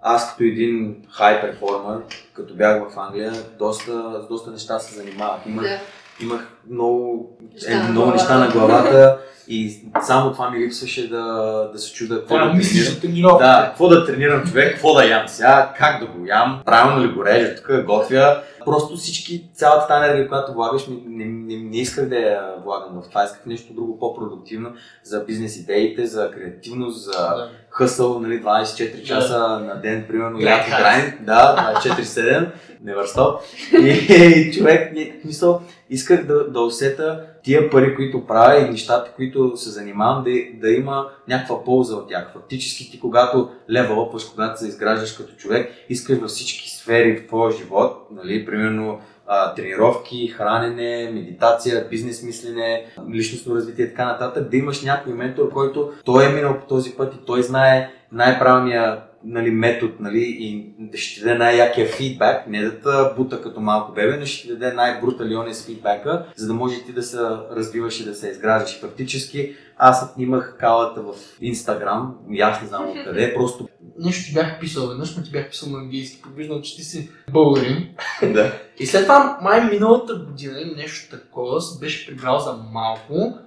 аз 0.00 0.30
като 0.30 0.42
един 0.42 1.06
хай 1.10 1.40
перформер, 1.40 2.02
като 2.32 2.54
бях 2.54 2.82
в 2.82 2.98
Англия, 2.98 3.32
доста, 3.58 4.22
с 4.24 4.28
доста 4.28 4.50
неща 4.50 4.78
се 4.78 4.94
занимавах. 4.94 5.46
Имах, 5.46 5.64
Да. 5.64 5.80
Имах 6.20 6.48
много, 6.70 7.30
Неща 7.54 7.72
е, 7.72 7.76
на 7.76 7.82
много 7.82 7.94
главата. 7.96 8.14
неща 8.14 8.38
на 8.38 8.48
главата 8.48 9.18
и 9.48 9.80
само 10.02 10.32
това 10.32 10.50
ми 10.50 10.58
липсваше 10.58 11.08
да, 11.08 11.22
да 11.72 11.78
се 11.78 11.92
чуда 11.92 12.18
какво 12.18 12.38
да 12.38 12.46
да 12.46 12.52
мислиш 12.52 13.00
тренирам. 13.00 13.38
Да, 13.38 13.64
какво 13.68 13.88
да 13.88 14.06
тренирам 14.06 14.44
човек, 14.44 14.72
какво 14.72 14.94
да 14.94 15.04
ям 15.04 15.28
сега, 15.28 15.72
как 15.78 16.00
да 16.00 16.06
го 16.06 16.26
ям, 16.26 16.62
правилно 16.64 17.04
ли 17.04 17.08
го 17.08 17.24
режа, 17.24 17.54
тук 17.56 17.84
готвя. 17.84 18.42
Просто 18.64 18.96
всички, 18.96 19.44
цялата 19.54 19.86
тази 19.88 20.04
енергия, 20.04 20.28
която 20.28 20.52
влагаш, 20.52 20.86
ми- 20.88 21.02
не, 21.06 21.24
не, 21.24 21.56
не 21.60 21.76
исках 21.76 22.08
да 22.08 22.16
я 22.16 22.42
влагам 22.64 22.88
в 22.96 23.08
това. 23.08 23.24
Исках 23.24 23.46
нещо 23.46 23.72
друго 23.72 23.98
по-продуктивно 23.98 24.72
за 25.02 25.20
бизнес 25.20 25.56
идеите, 25.56 26.06
за 26.06 26.30
креативност, 26.30 27.02
за 27.02 27.10
Да. 27.12 27.48
хъсъл, 27.70 28.20
нали, 28.20 28.42
24 28.42 29.02
часа 29.02 29.38
на 29.38 29.80
ден, 29.82 30.04
примерно, 30.08 30.40
яко 30.40 30.70
грайн, 30.70 31.18
да, 31.20 31.56
24-7, 31.76 32.46
never 32.84 33.04
stop. 33.06 33.38
И, 33.74 34.52
човек, 34.52 34.92
не, 34.94 35.12
мисъл, 35.24 35.60
исках 35.90 36.26
да, 36.26 36.50
да 36.50 36.60
усета 36.60 37.26
тия 37.42 37.70
пари, 37.70 37.94
които 37.94 38.26
правя 38.26 38.60
и 38.60 38.70
нещата, 38.70 39.12
които 39.16 39.56
се 39.56 39.70
занимавам, 39.70 40.24
да, 40.24 40.30
да 40.60 40.70
има 40.70 41.08
някаква 41.28 41.64
полза 41.64 41.96
от 41.96 42.08
тях. 42.08 42.30
Фактически 42.32 42.90
ти, 42.90 43.00
когато 43.00 43.50
левелъпваш, 43.70 44.24
когато 44.24 44.60
се 44.60 44.68
изграждаш 44.68 45.12
като 45.12 45.34
човек, 45.36 45.70
искаш 45.88 46.18
във 46.18 46.30
всички 46.30 46.70
сфери 46.70 47.16
в 47.16 47.26
твоя 47.26 47.52
живот, 47.52 48.08
нали, 48.10 48.46
примерно 48.46 49.00
а, 49.26 49.54
тренировки, 49.54 50.28
хранене, 50.28 51.10
медитация, 51.14 51.88
бизнес 51.90 52.22
мислене, 52.22 52.86
личностно 53.12 53.54
развитие 53.54 53.84
и 53.84 53.88
така 53.88 54.04
нататък, 54.04 54.50
да 54.50 54.56
имаш 54.56 54.82
някой 54.82 55.12
ментор, 55.12 55.50
който 55.52 55.92
той 56.04 56.26
е 56.26 56.32
минал 56.32 56.60
по 56.60 56.66
този 56.66 56.90
път 56.90 57.14
и 57.14 57.24
той 57.26 57.42
знае 57.42 57.90
най-правилния 58.12 59.00
нали, 59.24 59.50
метод 59.50 59.92
нали, 60.00 60.36
и 60.38 60.74
да 60.78 60.98
ще 60.98 61.14
ти 61.14 61.20
даде 61.20 61.38
най-якия 61.38 61.88
фидбак, 61.88 62.46
не 62.46 62.62
да 62.62 62.80
те 62.80 63.14
бута 63.16 63.42
като 63.42 63.60
малко 63.60 63.92
бебе, 63.92 64.16
но 64.16 64.26
ще 64.26 64.42
ти 64.42 64.48
даде 64.48 64.72
най-бруталионен 64.72 65.54
с 65.54 65.66
фидбака, 65.66 66.26
за 66.36 66.46
да 66.46 66.54
може 66.54 66.84
ти 66.84 66.92
да 66.92 67.02
се 67.02 67.18
развиваш 67.56 68.00
и 68.00 68.04
да 68.04 68.14
се 68.14 68.28
изграждаш. 68.28 68.80
Фактически 68.80 69.56
аз 69.76 70.14
имах 70.18 70.56
калата 70.60 71.02
в 71.02 71.14
Инстаграм, 71.40 72.14
и 72.30 72.40
аз 72.40 72.62
не 72.62 72.68
знам 72.68 72.88
откъде, 72.98 73.34
просто 73.34 73.68
Нещо 73.98 74.26
ти 74.28 74.34
бях 74.34 74.60
писал 74.60 74.88
веднъж, 74.88 75.16
но 75.16 75.22
ти 75.22 75.30
бях 75.30 75.50
писал 75.50 75.68
на 75.68 75.78
английски, 75.78 76.22
подвиждам, 76.22 76.62
че 76.62 76.76
ти 76.76 76.84
си 76.84 77.10
българин. 77.32 77.94
да. 78.22 78.52
И 78.78 78.86
след 78.86 79.02
това, 79.02 79.38
май 79.42 79.70
миналата 79.70 80.14
година 80.14 80.58
нещо 80.76 81.16
такова, 81.16 81.60
се 81.60 81.80
беше 81.80 82.06
прибрал 82.06 82.38
за 82.38 82.52
малко. 82.72 83.38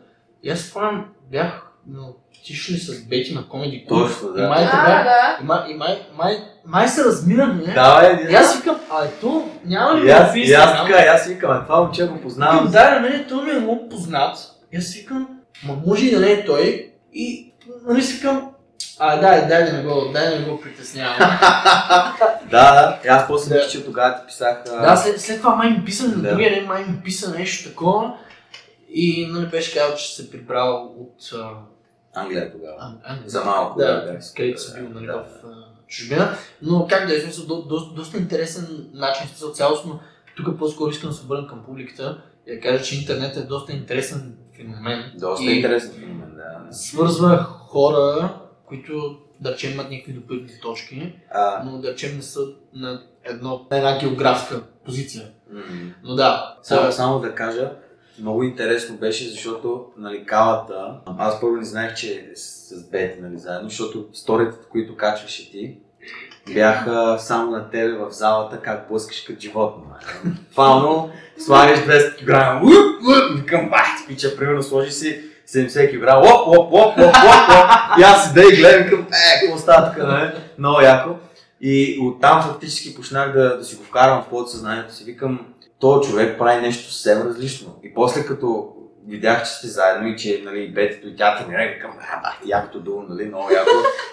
И 0.43 0.50
аз 0.50 0.60
спомням, 0.60 1.05
бях 1.31 1.66
но 1.89 2.01
отишли 2.34 2.77
с 2.77 3.03
Бети 3.03 3.34
на 3.34 3.48
Комеди 3.48 3.86
Клуб. 3.88 4.08
Точно, 4.08 4.29
И 4.29 4.41
да. 4.41 4.48
май, 4.48 4.63
Да, 4.63 4.72
така, 4.72 5.03
да. 5.03 5.38
и 5.41 5.46
май, 5.46 5.60
и 5.70 5.74
май, 5.74 6.00
май, 6.15 6.38
май 6.65 6.88
се 6.88 7.03
разминахме. 7.06 7.74
Да, 7.74 8.00
бе, 8.01 8.32
И 8.32 8.36
аз 8.36 8.58
викам, 8.58 8.79
а 8.89 9.06
ето, 9.06 9.50
няма 9.65 9.96
ли 9.96 10.01
И 10.01 10.06
го 10.06 10.12
аз, 10.12 10.36
и 10.36 10.53
аз 10.53 10.72
така, 10.77 11.00
и 11.00 11.08
аз 11.08 11.27
викам, 11.27 11.51
а 11.51 11.63
това 11.63 11.79
момче 11.82 12.01
го 12.01 12.08
Викам, 12.08 12.22
познавам. 12.22 12.72
да, 12.72 12.91
на 12.91 13.00
мен 13.00 13.25
той 13.29 13.44
ми 13.44 13.51
е 13.51 13.60
много 13.60 13.89
познат. 13.89 14.38
И 14.74 14.77
аз 14.77 14.94
викам, 14.94 15.27
ма 15.63 15.77
може 15.86 16.06
и 16.06 16.12
да 16.12 16.20
не 16.20 16.32
е 16.32 16.46
той. 16.46 16.91
И 17.13 17.53
нали 17.88 18.01
си 18.03 18.13
викам, 18.13 18.50
а 19.00 19.17
дай, 19.17 19.48
дай 19.48 19.65
да 19.65 19.74
не 19.74 19.84
го, 19.84 20.10
дай 20.13 20.29
да 20.29 20.39
не 20.39 20.46
го 20.46 20.62
притеснявам. 20.62 21.17
Да, 22.51 22.72
да. 22.74 23.00
И 23.06 23.08
аз 23.08 23.27
после 23.27 23.50
Да. 23.50 23.56
мисля, 23.56 23.70
че 23.70 23.86
тогава 23.86 24.15
ти 24.15 24.22
писах. 24.27 24.63
а, 24.72 24.82
да, 24.82 24.98
след, 24.98 25.22
след 25.22 25.38
това 25.38 25.56
май 25.56 25.70
ми 25.70 25.86
писа, 25.86 26.08
на 26.08 26.15
Да. 26.15 26.29
другия 26.29 26.56
ден 26.56 26.65
май 26.65 26.84
ми 26.84 27.01
писа 27.03 27.32
нещо 27.32 27.70
такова. 27.70 28.13
И 28.89 29.27
нали 29.32 29.46
беше 29.46 29.77
казал, 29.77 29.96
че 29.96 30.15
се 30.15 30.24
е 30.24 30.29
прибрал 30.29 30.84
от... 30.98 31.15
Англия 32.21 32.51
тогава. 32.51 32.75
А, 32.79 32.93
а, 33.03 33.15
не, 33.15 33.29
За 33.29 33.43
малко, 33.43 33.79
да, 33.79 34.05
да, 34.05 34.13
да. 34.13 34.21
с 34.21 34.33
където 34.33 34.62
си 34.62 34.74
бил 34.79 34.89
нали, 34.89 35.05
Да, 35.05 35.24
в 35.24 35.27
чужбина. 35.88 36.38
Но 36.62 36.88
как 36.89 37.07
да 37.07 37.15
е, 37.17 37.19
смисъл, 37.19 37.45
до, 37.45 37.62
до, 37.62 37.93
доста 37.95 38.17
интересен 38.17 38.89
начин, 38.93 39.27
смисъл 39.27 39.51
цялостно. 39.51 40.00
Тук 40.36 40.59
по-скоро 40.59 40.89
искам 40.89 41.09
да 41.09 41.15
се 41.15 41.25
обърна 41.25 41.47
към 41.47 41.63
публиката 41.65 42.21
и 42.47 42.55
да 42.55 42.62
кажа, 42.62 42.83
че 42.83 43.00
интернет 43.00 43.38
е 43.38 43.41
доста 43.41 43.71
интересен 43.71 44.38
феномен. 44.55 45.12
Доста 45.15 45.45
и 45.45 45.55
интересен 45.55 45.91
феномен, 45.91 46.36
да. 46.36 46.74
Свързва 46.74 47.38
хора, 47.43 48.33
които 48.65 49.17
да 49.39 49.51
речем 49.51 49.74
имат 49.74 49.89
някакви 49.91 50.13
допълнителни 50.13 50.62
точки, 50.62 51.15
А, 51.31 51.63
но 51.65 51.77
да 51.77 51.91
речем 51.91 52.15
не 52.15 52.21
са 52.21 52.39
на, 52.74 53.03
едно, 53.24 53.67
на 53.71 53.77
една 53.77 54.00
географска 54.00 54.63
позиция. 54.86 55.24
м. 55.51 55.62
Но 56.03 56.15
да, 56.15 56.57
Само, 56.63 56.91
само 56.91 57.19
да 57.19 57.36
кажа, 57.36 57.71
много 58.21 58.43
интересно 58.43 58.97
беше, 58.97 59.29
защото 59.29 59.86
нали, 59.97 60.25
калата, 60.25 61.00
аз 61.17 61.41
първо 61.41 61.55
не 61.55 61.65
знаех, 61.65 61.95
че 61.95 62.13
е 62.13 62.36
с, 62.36 62.75
с 62.75 62.89
Бети 62.89 63.21
нали, 63.21 63.38
заедно, 63.38 63.69
защото 63.69 64.05
сторите, 64.13 64.57
които 64.71 64.97
качваше 64.97 65.51
ти, 65.51 65.77
бяха 66.53 67.17
само 67.19 67.51
на 67.51 67.69
тебе 67.69 67.93
в 67.93 68.12
залата, 68.12 68.62
как 68.62 68.88
блъскаш 68.89 69.21
като 69.21 69.39
животно. 69.39 69.83
Фално, 70.51 71.09
слагаш 71.45 71.79
200 71.79 72.15
кг, 72.17 72.63
викам, 73.38 73.69
бах, 73.69 74.07
пича, 74.07 74.38
примерно 74.38 74.63
сложи 74.63 74.91
си 74.91 75.21
70 75.47 75.89
кг, 75.89 76.25
лоп, 76.25 76.47
лоп, 76.47 76.71
лоп, 76.71 76.97
лоп, 76.97 77.00
лоп. 77.00 77.69
И 78.00 78.03
аз 78.03 78.27
седя 78.27 78.53
и 78.53 78.57
гледам 78.57 78.89
към, 78.89 79.00
е, 79.00 79.45
какво 79.45 79.57
става 79.57 79.93
нали? 79.97 80.31
Много 80.57 80.81
яко. 80.81 81.09
И 81.62 82.00
оттам 82.01 82.41
фактически 82.41 82.95
почнах 82.95 83.33
да, 83.33 83.57
да 83.57 83.63
си 83.63 83.75
го 83.75 83.83
вкарвам 83.83 84.24
в 84.24 84.29
подсъзнанието 84.29 84.93
си. 84.93 85.03
Викам, 85.03 85.39
този 85.79 86.10
човек 86.10 86.38
прави 86.38 86.62
нещо 86.62 86.91
съвсем 86.91 87.27
различно. 87.27 87.75
И 87.84 87.93
после 87.93 88.25
като 88.25 88.74
видях, 89.07 89.43
че 89.43 89.51
сте 89.51 89.67
заедно 89.67 90.07
и 90.07 90.17
че 90.17 90.41
нали, 90.46 90.72
бетето 90.74 91.07
и 91.07 91.15
тя 91.15 91.38
тренира, 91.38 91.74
викам, 91.75 91.91
а, 92.13 92.22
бах 92.22 92.39
ти 92.43 92.50
якото 92.50 92.79
долу, 92.79 93.03
нали, 93.10 93.25
много 93.25 93.51
яко. 93.51 93.72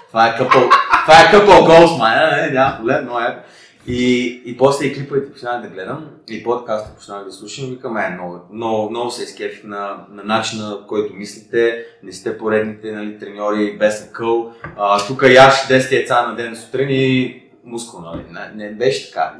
Това 0.08 0.28
е 0.28 0.36
къпъл, 0.36 0.70
това 1.04 1.20
е 1.20 1.30
къпъл 1.30 1.64
голс, 1.64 1.98
май, 1.98 2.16
нали, 2.16 2.52
няма 2.52 2.76
проблем, 2.76 3.04
много 3.04 3.20
яко. 3.20 3.40
И, 3.86 4.42
и 4.44 4.56
после 4.56 4.86
и 4.86 4.94
клиповете 4.94 5.32
почнах 5.32 5.62
да 5.62 5.68
гледам 5.68 6.10
и 6.30 6.44
подкаста 6.44 6.94
почнах 6.94 7.24
да 7.24 7.32
слушам 7.32 7.70
викам, 7.70 7.96
е, 7.96 8.10
много, 8.10 8.40
много, 8.52 8.90
много 8.90 9.10
се 9.10 9.22
изкефих 9.22 9.64
на, 9.64 10.06
на 10.10 10.24
начина, 10.24 10.70
в 10.70 10.86
който 10.86 11.14
мислите, 11.14 11.84
не 12.02 12.12
сте 12.12 12.38
поредните 12.38 12.92
нали, 12.92 13.18
треньори 13.18 13.76
без 13.78 14.04
акъл. 14.04 14.52
А, 14.76 15.06
тук 15.06 15.22
яш 15.22 15.54
10 15.54 15.92
яйца 15.92 16.26
на 16.26 16.36
ден 16.36 16.56
сутрин 16.56 16.88
и 16.90 17.42
мускул, 17.64 18.00
нали? 18.00 18.22
Не, 18.30 18.64
не 18.64 18.72
беше 18.72 19.12
така. 19.12 19.34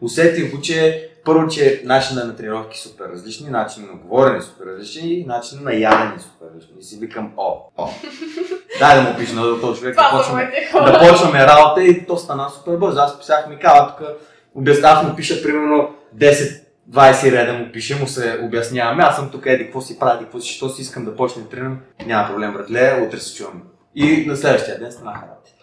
Усетих 0.00 0.50
го, 0.50 0.60
че 0.60 1.10
първо, 1.24 1.48
че 1.48 1.82
начинът 1.84 2.26
на 2.26 2.36
тренировки 2.36 2.78
е 2.78 2.80
супер 2.80 3.04
различни, 3.12 3.50
начинът 3.50 3.90
на 3.90 3.96
говорене 3.96 4.38
е 4.38 4.42
супер 4.42 4.66
различен 4.66 5.08
и 5.08 5.24
начинът 5.26 5.64
на 5.64 5.74
ядене 5.74 6.14
е 6.16 6.20
супер 6.20 6.46
различен. 6.54 6.76
И 6.80 6.84
си 6.84 6.98
викам, 7.00 7.32
о, 7.36 7.56
о. 7.78 7.88
Дай 8.78 8.96
да 8.96 9.10
му 9.10 9.18
пиша 9.18 9.34
на 9.34 9.60
този 9.60 9.80
човек, 9.80 9.94
да 9.94 10.10
почваме, 10.12 10.52
да 10.74 11.08
почваме 11.08 11.46
работа 11.46 11.84
и 11.84 12.06
то 12.06 12.16
стана 12.16 12.50
супер 12.50 12.76
бързо. 12.76 13.00
Аз 13.00 13.18
писах 13.18 13.48
ми 13.48 13.58
кава 13.58 13.88
тук, 13.88 14.08
обяснях 14.54 15.08
му 15.08 15.16
пиша 15.16 15.42
примерно 15.42 15.94
10 16.16 16.64
20 16.90 17.32
реда 17.32 17.52
му 17.52 17.72
пише, 17.72 18.00
му 18.00 18.06
се 18.08 18.40
обясняваме, 18.42 19.02
аз 19.02 19.16
съм 19.16 19.30
тук, 19.30 19.46
еди, 19.46 19.64
какво 19.64 19.80
си 19.80 19.98
прави, 19.98 20.24
какво 20.24 20.40
си, 20.40 20.48
що 20.48 20.68
си 20.68 20.82
искам 20.82 21.04
да 21.04 21.16
почнем 21.16 21.44
да 21.44 21.50
тренирам, 21.50 21.80
няма 22.06 22.28
проблем, 22.28 22.52
братле, 22.52 23.04
утре 23.06 23.20
се 23.20 23.34
чуваме. 23.34 23.60
И 23.94 24.26
на 24.26 24.36
следващия 24.36 24.78
ден 24.78 24.92
станаха 24.92 25.22
работи. 25.22 25.54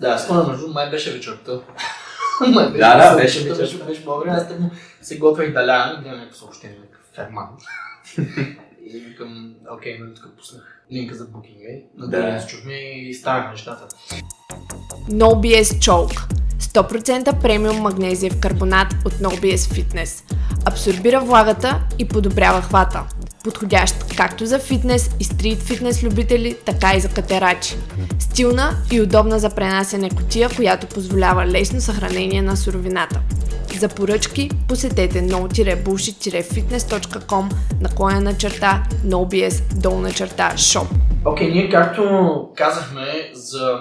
Да, 0.00 0.18
спомням, 0.18 0.50
между 0.50 0.68
май 0.68 0.90
беше 0.90 1.12
вечерта. 1.12 1.52
беше, 2.46 2.78
Да, 2.78 3.10
да, 3.10 3.16
беше 3.16 3.48
Беше, 3.48 3.62
вечерта. 3.62 3.84
беше 3.84 4.04
по-добре. 4.04 4.30
Аз 4.30 4.48
тъкмо 4.48 4.70
се 5.02 5.18
готвех 5.18 5.52
да 5.52 5.66
лягам 5.66 5.98
и 5.98 6.02
гледам 6.02 6.18
някакво 6.18 6.38
съобщение, 6.38 6.76
някакъв 6.78 7.06
ферман. 7.14 7.48
и 8.86 8.98
викам, 8.98 9.54
окей, 9.70 9.98
нали 9.98 10.14
тук 10.14 10.36
пуснах 10.38 10.82
линка 10.92 11.14
за 11.14 11.24
букинга. 11.24 11.68
На 11.96 12.08
Да. 12.08 12.40
се 12.40 12.46
чухме 12.46 12.72
и 12.72 13.14
станаха 13.14 13.50
нещата. 13.50 13.86
NoBS 15.10 15.62
Chalk 15.62 16.26
100% 16.60 17.42
премиум 17.42 17.76
магнезиев 17.76 18.40
карбонат 18.40 18.88
от 19.06 19.12
NoBS 19.12 19.56
Fitness. 19.56 20.34
Абсорбира 20.64 21.20
влагата 21.20 21.80
и 21.98 22.08
подобрява 22.08 22.62
хвата. 22.62 23.04
Подходящ 23.44 23.94
както 24.16 24.46
за 24.46 24.58
фитнес 24.58 25.10
и 25.20 25.24
стрит 25.24 25.58
фитнес 25.58 26.02
любители, 26.02 26.56
така 26.64 26.92
и 26.96 27.00
за 27.00 27.08
катерачи. 27.08 27.76
Стилна 28.18 28.70
и 28.92 29.00
удобна 29.00 29.38
за 29.38 29.50
пренасене 29.50 30.10
котия, 30.10 30.48
която 30.56 30.86
позволява 30.86 31.46
лесно 31.46 31.80
съхранение 31.80 32.42
на 32.42 32.56
суровината. 32.56 33.20
За 33.78 33.88
поръчки 33.88 34.50
посетете 34.68 35.22
no-bullshit-fitness.com 35.22 37.44
наклонена 37.80 38.36
черта 38.36 38.82
NoBS 39.06 39.80
долна 39.80 40.12
черта 40.12 40.52
shop. 40.56 40.86
Окей, 41.24 41.50
ние 41.50 41.70
както 41.70 42.02
казахме 42.56 43.30
за 43.32 43.78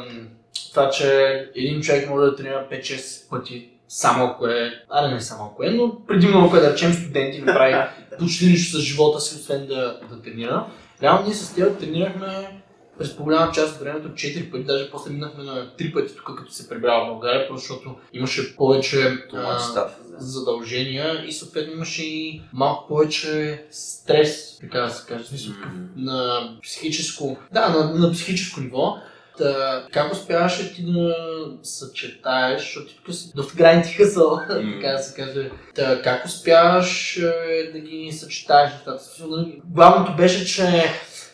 това, 0.73 0.89
че 0.89 1.33
един 1.55 1.81
човек 1.81 2.09
може 2.09 2.25
да 2.25 2.35
тренира 2.35 2.65
5-6 2.71 3.29
пъти 3.29 3.69
само 3.87 4.25
ако 4.25 4.47
е, 4.47 4.71
аре 4.89 5.13
не 5.13 5.21
само 5.21 5.49
ако 5.51 5.63
е, 5.63 5.69
но 5.69 6.05
предимно 6.07 6.45
ако 6.45 6.57
е 6.57 6.59
да 6.59 6.73
речем 6.73 6.93
студент 6.93 7.35
и 7.35 7.39
не 7.39 7.45
прави 7.45 7.73
почти 8.19 8.45
нищо 8.45 8.77
с 8.77 8.81
живота 8.81 9.19
си, 9.19 9.35
освен 9.35 9.67
да, 9.67 9.99
да 10.09 10.21
тренира. 10.21 10.67
Реално 11.01 11.25
ние 11.25 11.33
с 11.33 11.55
теб 11.55 11.79
тренирахме 11.79 12.61
през 12.99 13.17
по-голяма 13.17 13.51
част 13.51 13.73
от 13.73 13.81
времето 13.81 14.09
4 14.09 14.51
пъти, 14.51 14.63
даже 14.63 14.91
после 14.91 15.11
минахме 15.11 15.43
на 15.43 15.71
3 15.79 15.93
пъти 15.93 16.15
тук, 16.15 16.37
като 16.37 16.51
се 16.51 16.69
прибрава 16.69 17.05
в 17.05 17.07
България, 17.07 17.47
просто 17.47 17.61
защото 17.61 17.95
имаше 18.13 18.55
повече 18.55 19.17
а, 19.33 19.59
став. 19.59 19.99
задължения 20.17 21.25
и 21.27 21.31
съответно 21.31 21.73
имаше 21.73 22.03
и 22.03 22.41
малко 22.53 22.87
повече 22.87 23.63
стрес, 23.71 24.57
така 24.61 24.81
да 24.81 24.89
се 24.89 25.07
каже, 25.07 25.25
смисъл 25.25 25.53
такъв 25.53 25.71
на 25.95 26.41
психическо, 26.63 27.37
да, 27.53 27.69
на, 27.69 27.93
на 27.93 28.11
психическо 28.11 28.61
ниво. 28.61 28.95
Та, 29.39 29.85
как 29.93 30.13
успяваше 30.13 30.73
ти 30.73 30.85
да 30.85 31.15
съчетаеш, 31.63 32.61
защото 32.61 32.95
тук 32.95 33.15
си 33.15 33.31
доста 33.35 33.55
граници 33.57 33.93
хъсъл, 33.93 34.39
Мгм. 34.49 34.71
така 34.81 34.91
да 34.91 34.99
се 34.99 35.15
каже. 35.15 35.51
Та, 35.75 36.01
как 36.01 36.25
успяваш 36.25 37.17
е, 37.17 37.71
да 37.73 37.79
ги 37.79 38.11
съчетаеш 38.11 38.71
нещата? 38.71 38.99
Нали, 39.27 39.61
Главното 39.65 40.15
беше, 40.15 40.45
че 40.45 40.83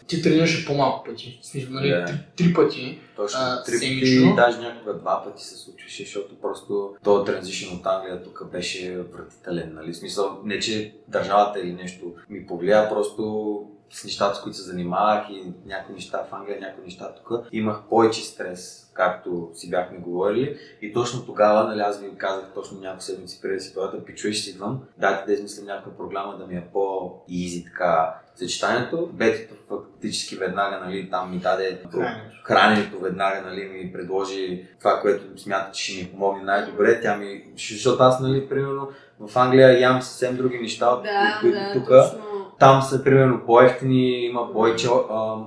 ти 0.08 0.22
тренираше 0.22 0.66
по-малко 0.66 1.04
пъти. 1.04 1.40
В 1.42 1.46
смисъл, 1.46 1.70
нали, 1.74 1.90
Да. 1.90 2.06
три, 2.06 2.16
три 2.38 2.54
пъти. 2.54 3.00
Точно, 3.16 3.40
А, 3.42 3.64
три 3.64 3.72
пъти, 3.74 3.86
седмично? 3.86 4.36
даже 4.36 4.58
някога 4.58 4.94
два 4.94 5.24
пъти 5.24 5.44
се 5.44 5.56
случваше, 5.58 6.04
защото 6.04 6.36
просто 6.42 6.96
този 7.04 7.26
транзишън 7.26 7.78
от 7.78 7.86
Англия 7.86 8.24
тук 8.24 8.52
беше 8.52 8.98
вратителен. 8.98 9.72
Нали? 9.74 9.92
В 9.94 9.98
смисъл, 9.98 10.40
не 10.44 10.60
че 10.60 10.94
държавата 11.08 11.60
или 11.60 11.74
нещо 11.74 12.14
ми 12.30 12.48
повлия, 12.48 12.90
просто 12.90 13.56
с 13.96 14.04
нещата, 14.04 14.36
с 14.36 14.42
които 14.42 14.58
се 14.58 14.64
занимавах 14.64 15.30
и 15.30 15.54
някои 15.66 15.96
неща 15.96 16.24
в 16.30 16.34
Англия, 16.34 16.60
някои 16.62 16.84
неща 16.84 17.14
тук, 17.16 17.48
имах 17.52 17.82
повече 17.90 18.22
стрес, 18.24 18.92
както 18.94 19.50
си 19.54 19.70
бяхме 19.70 19.98
говорили. 19.98 20.58
И 20.82 20.94
точно 20.94 21.26
тогава, 21.26 21.64
нали, 21.64 21.80
аз 21.80 22.00
ви 22.00 22.18
казах 22.18 22.46
точно 22.54 22.80
няколко 22.80 23.04
седмици 23.04 23.42
преди 23.42 23.56
да 23.56 23.62
си 23.62 23.74
бъдат, 23.74 24.06
пичуеш 24.06 24.38
си 24.44 24.50
идвам, 24.50 24.82
дайте 24.98 25.26
да 25.26 25.34
измислям 25.34 25.66
някаква 25.66 25.98
програма 25.98 26.38
да 26.38 26.46
ми 26.48 26.56
е 26.56 26.68
по-изи 26.74 27.64
така 27.66 28.16
съчетанието. 28.36 29.10
Бетито 29.14 29.54
фактически 29.70 30.36
веднага, 30.36 30.80
нали, 30.86 31.10
там 31.10 31.32
ми 31.32 31.38
даде 31.38 31.82
Храненето. 31.92 32.38
храненето 32.44 33.00
веднага 33.00 33.42
нали, 33.42 33.66
ми 33.66 33.94
предложи 33.94 34.68
това, 34.80 35.00
което 35.02 35.42
смята, 35.42 35.72
че 35.72 35.84
ще 35.94 36.04
ми 36.04 36.12
помогне 36.12 36.44
най-добре. 36.44 37.02
Тя 37.02 37.18
ми, 37.18 37.44
защото 37.56 38.04
аз, 38.04 38.20
нали, 38.20 38.50
примерно, 38.50 38.90
В 39.20 39.38
Англия 39.38 39.80
ям 39.80 40.02
съвсем 40.02 40.38
други 40.38 40.60
неща, 40.60 40.90
от 40.90 41.04
Да, 41.04 41.38
които 41.42 41.58
да, 41.58 41.74
тук. 41.74 41.88
точно. 41.88 42.35
Там 42.60 42.82
са 42.82 43.04
примерно 43.04 43.40
по-ефтини, 43.46 44.26
има 44.26 44.54
повече 44.54 44.88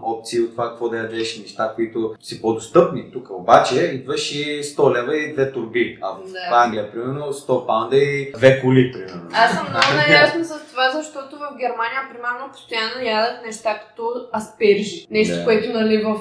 опции 0.02 0.40
от 0.40 0.50
това 0.50 0.68
какво 0.68 0.88
да 0.88 0.96
ядеш, 0.96 1.38
неща, 1.40 1.72
които 1.74 2.14
си 2.22 2.42
по-достъпни. 2.42 3.10
Тук 3.12 3.30
обаче 3.30 3.74
идваш 3.80 4.34
и 4.34 4.62
100 4.62 4.94
лева 4.94 5.16
и 5.16 5.32
две 5.32 5.52
турби. 5.52 5.98
А 6.02 6.08
в 6.08 6.32
Да. 6.32 6.38
Англия, 6.64 6.92
примерно, 6.92 7.32
100 7.32 7.66
паунда 7.66 7.96
и 7.96 8.32
две 8.32 8.60
коли, 8.60 8.92
примерно. 8.92 9.28
Аз 9.32 9.50
съм 9.56 9.66
много 9.70 9.86
наясна 10.08 10.44
с 10.44 10.70
това, 10.70 10.90
защото 10.90 11.36
в 11.36 11.56
Германия, 11.58 12.00
примерно, 12.12 12.52
постоянно 12.52 13.02
ядах 13.02 13.46
неща 13.46 13.80
като 13.80 14.26
аспержи. 14.36 15.06
Нещо, 15.10 15.36
Да. 15.36 15.44
което 15.44 15.72
нали, 15.72 16.04
в 16.04 16.18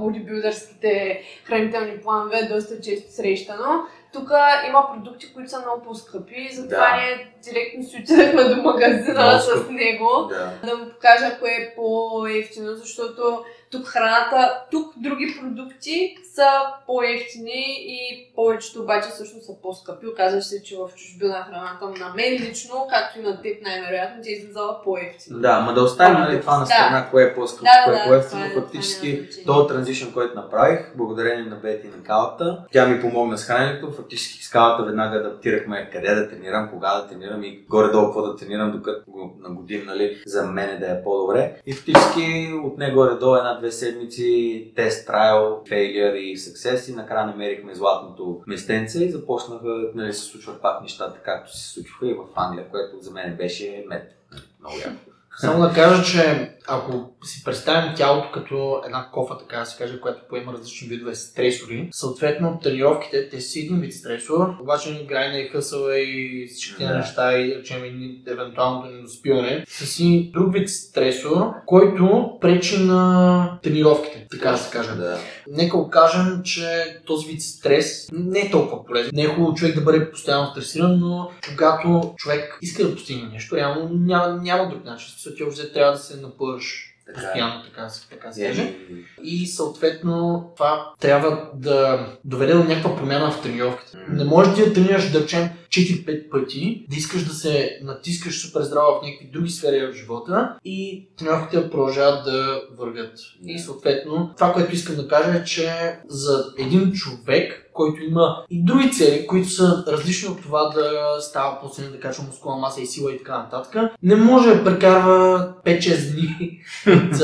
бодибилдърските 0.00 1.20
хранителни 1.44 2.00
планове 2.04 2.38
е 2.38 2.54
доста 2.54 2.80
често 2.80 3.12
срещано. 3.12 3.82
Тук 4.14 4.30
има 4.68 4.86
продукти, 4.92 5.34
които 5.34 5.50
са 5.50 5.60
много 5.60 5.82
по-скъпи, 5.82 6.48
затова 6.52 6.76
Да. 6.90 6.96
ние 6.96 7.34
директно 7.44 7.84
си 7.84 8.00
отидахме 8.02 8.44
до 8.44 8.62
магазина 8.62 9.22
Много 9.22 9.40
с 9.40 9.70
него 9.70 10.26
Да. 10.28 10.52
да 10.70 10.76
му 10.76 10.90
покажа 10.90 11.38
кое 11.38 11.50
е 11.50 11.74
по-ефтино, 11.76 12.74
защото 12.74 13.44
тук 13.74 13.86
храната, 13.86 14.62
тук 14.70 14.92
други 14.96 15.36
продукти 15.40 16.16
са 16.34 16.48
по-ефтини 16.86 17.64
и 17.78 18.32
повечето 18.34 18.82
обаче 18.82 19.08
всъщност 19.08 19.46
са 19.46 19.52
по-скъпи. 19.62 20.06
Оказва 20.06 20.42
се, 20.42 20.62
че 20.62 20.76
в 20.76 20.94
чужбина 20.96 21.46
храната 21.50 22.04
на 22.04 22.14
мен 22.16 22.32
лично, 22.32 22.86
както 22.90 23.18
и 23.18 23.22
на 23.22 23.42
теб 23.42 23.62
най-вероятно, 23.62 24.22
ти 24.22 24.30
е 24.30 24.32
излизала 24.32 24.82
по-ефтина. 24.84 25.38
Да, 25.38 25.60
ма 25.60 25.74
да 25.74 25.82
оставим 25.82 26.18
нали, 26.20 26.40
това 26.40 26.54
на 26.54 26.60
Да. 26.60 26.66
страна, 26.66 27.08
кое 27.10 27.22
е 27.24 27.34
по-скъпо, 27.34 27.64
Да, 27.64 27.84
кое 27.84 27.92
да, 27.92 27.98
е 27.98 28.02
да, 28.02 28.08
по-ефтино. 28.08 28.40
това 28.42 28.52
е- 28.52 28.60
Фактически, 28.62 29.22
този 29.46 29.68
транзишън, 29.68 30.12
който 30.12 30.34
направих, 30.34 30.96
благодарение 30.96 31.44
на 31.44 31.56
Бети 31.56 31.86
и 31.86 31.90
на 31.90 32.02
Калата, 32.02 32.64
тя 32.72 32.86
ми 32.86 33.00
помогна 33.00 33.38
с 33.38 33.44
храненето. 33.44 33.92
Фактически 33.92 34.44
с 34.44 34.50
Калата 34.50 34.82
веднага 34.82 35.18
адаптирахме 35.18 35.90
къде 35.92 36.14
да 36.14 36.28
тренирам, 36.30 36.70
кога 36.70 36.94
да 36.94 37.08
тренирам 37.08 37.44
и 37.44 37.64
горе-долу 37.68 38.04
какво 38.06 38.22
да 38.22 38.36
тренирам, 38.36 38.72
докато 38.72 39.10
го 39.10 39.36
нагодим, 39.40 39.84
нали, 39.86 40.22
за 40.26 40.42
мен 40.46 40.78
да 40.80 40.86
е 40.86 41.02
по-добре. 41.04 41.56
И 41.66 41.72
фактически 41.72 42.24
от 42.64 42.78
него 42.78 42.94
горе-долу 42.94 43.34
една-две 43.64 43.72
седмици 43.72 44.72
тест, 44.76 45.06
трайл, 45.06 45.62
failure 45.70 46.14
и 46.14 46.36
success 46.36 46.92
и 46.92 46.94
накрая 46.94 47.26
намерихме 47.26 47.74
златното 47.74 48.42
местенце 48.46 49.04
и 49.04 49.10
започнаха 49.10 49.90
нали, 49.94 50.12
се 50.12 50.20
случват 50.20 50.62
пак 50.62 50.82
нещата, 50.82 51.18
както 51.24 51.56
се 51.56 51.72
случваха 51.72 52.06
и 52.06 52.14
в 52.14 52.24
Англия, 52.36 52.68
което 52.70 53.00
за 53.00 53.10
мен 53.10 53.36
беше 53.36 53.84
мед. 53.88 54.14
Нали, 54.32 54.42
Много 54.60 54.76
яко. 54.76 55.10
Само 55.38 55.62
да 55.62 55.72
кажа, 55.72 56.04
че 56.04 56.53
ако 56.68 57.10
си 57.24 57.44
представим 57.44 57.94
тялото 57.96 58.30
като 58.34 58.82
една 58.86 59.08
кофа, 59.12 59.38
така 59.38 59.58
да 59.58 59.66
се 59.66 59.78
каже, 59.78 60.00
която 60.00 60.22
поема 60.28 60.52
различни 60.52 60.88
видове 60.88 61.14
стресори, 61.14 61.88
съответно 61.92 62.58
тренировките, 62.62 63.28
те 63.28 63.40
си 63.40 63.60
един 63.60 63.80
вид 63.80 63.94
стресор, 63.94 64.54
обаче 64.62 64.90
ни 64.90 65.06
грайна 65.06 65.38
и 65.38 65.48
хъсъла 65.48 65.98
и 65.98 66.46
всичките 66.50 66.84
Да. 66.84 66.98
неща 66.98 67.38
и 67.38 67.54
речем 67.54 67.84
и 67.84 68.22
евентуалното 68.26 68.90
недоспиване 68.90 69.64
са 69.68 69.86
си 69.86 70.30
друг 70.34 70.54
вид 70.54 70.70
стресор, 70.70 71.50
който 71.66 72.30
пречи 72.40 72.82
на 72.82 73.58
тренировките, 73.62 74.26
така 74.30 74.50
да 74.50 74.58
се 74.58 74.70
каже. 74.70 74.90
Да. 74.90 75.18
Нека 75.48 75.78
кажем, 75.90 76.42
че 76.44 77.00
този 77.06 77.26
вид 77.26 77.42
стрес 77.42 78.08
не 78.12 78.40
е 78.40 78.50
толкова 78.50 78.84
полезен. 78.84 79.10
Не 79.14 79.22
е 79.22 79.28
хубаво 79.28 79.54
човек 79.54 79.74
да 79.74 79.80
бъде 79.80 80.10
постоянно 80.10 80.50
стресиран, 80.50 80.98
но 81.00 81.30
когато 81.48 82.14
човек 82.16 82.58
иска 82.62 82.84
да 82.84 82.94
постигне 82.94 83.28
нещо, 83.32 83.56
реално 83.56 83.88
няма, 83.92 84.28
няма 84.42 84.68
друг 84.68 84.84
начин. 84.84 85.14
Ти 85.36 85.72
трябва 85.72 85.92
да 85.92 85.98
се 85.98 86.20
напъваш 86.54 86.90
Така 87.06 87.20
е. 87.20 87.24
постоянно, 87.24 87.62
така, 87.62 87.88
така 88.10 88.32
се 88.32 88.42
каже. 88.42 88.62
Еми, 88.62 89.04
И 89.22 89.46
съответно 89.46 90.50
това 90.56 90.92
трябва 91.00 91.50
да 91.54 92.06
доведе 92.24 92.52
до 92.52 92.64
някаква 92.64 92.96
промяна 92.96 93.30
в 93.30 93.42
тренировката. 93.42 93.98
М. 94.08 94.16
Не 94.16 94.24
можеш 94.24 94.54
да 94.54 94.72
тренираш, 94.72 95.10
да 95.10 95.20
речем, 95.20 95.48
4-5 95.68 96.30
пъти, 96.30 96.86
да 96.90 96.96
искаш 96.96 97.24
да 97.24 97.34
се 97.34 97.78
натискаш 97.82 98.40
супер 98.40 98.62
здраво 98.62 99.00
в 99.00 99.06
някакви 99.06 99.30
други 99.32 99.50
сфери 99.50 99.86
в 99.86 99.92
живота 99.92 100.56
и 100.64 101.08
тренировките 101.18 101.70
продължават 101.70 102.24
да 102.24 102.62
вървят. 102.78 103.18
И 103.46 103.58
съответно, 103.58 104.32
това, 104.36 104.52
което 104.52 104.74
искам 104.74 104.96
да 104.96 105.08
кажа 105.08 105.38
е, 105.38 105.44
че 105.44 105.98
за 106.08 106.44
един 106.58 106.92
човек, 106.92 107.63
който 107.74 108.02
има 108.02 108.44
и 108.50 108.64
други 108.64 108.92
цели, 108.92 109.26
които 109.26 109.48
са 109.48 109.84
различни 109.88 110.28
от 110.28 110.42
това 110.42 110.68
да 110.68 111.16
става 111.20 111.60
по-силен, 111.60 111.92
да 111.92 112.00
качва 112.00 112.24
мускулна 112.24 112.58
маса 112.58 112.80
и 112.80 112.86
сила 112.86 113.12
и 113.12 113.18
така 113.18 113.38
нататък, 113.38 113.90
не 114.02 114.16
може 114.16 114.54
да 114.54 114.64
прекарва 114.64 115.48
5-6 115.66 116.12
дни 116.14 116.58
от 116.86 117.20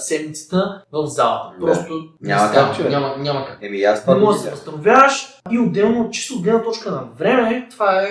седмицата 0.00 0.82
в 0.92 1.06
залата. 1.06 1.54
Да. 1.60 1.66
Просто 1.66 1.94
Няма 2.20 2.42
не 2.42 2.48
става. 2.48 2.76
как, 2.76 2.90
няма, 2.90 3.14
няма 3.18 3.46
как. 3.46 3.58
Еми, 3.62 3.82
аз 3.82 4.06
Не 4.06 4.14
го 4.14 4.20
можеш 4.20 4.40
да 4.40 4.44
се 4.44 4.50
възстановяваш 4.50 5.26
и 5.50 5.58
отделно, 5.58 6.10
чисто 6.10 6.34
от 6.34 6.42
гледна 6.42 6.62
точка 6.62 6.90
на 6.90 7.02
време, 7.18 7.68
това 7.70 8.02
е 8.02 8.08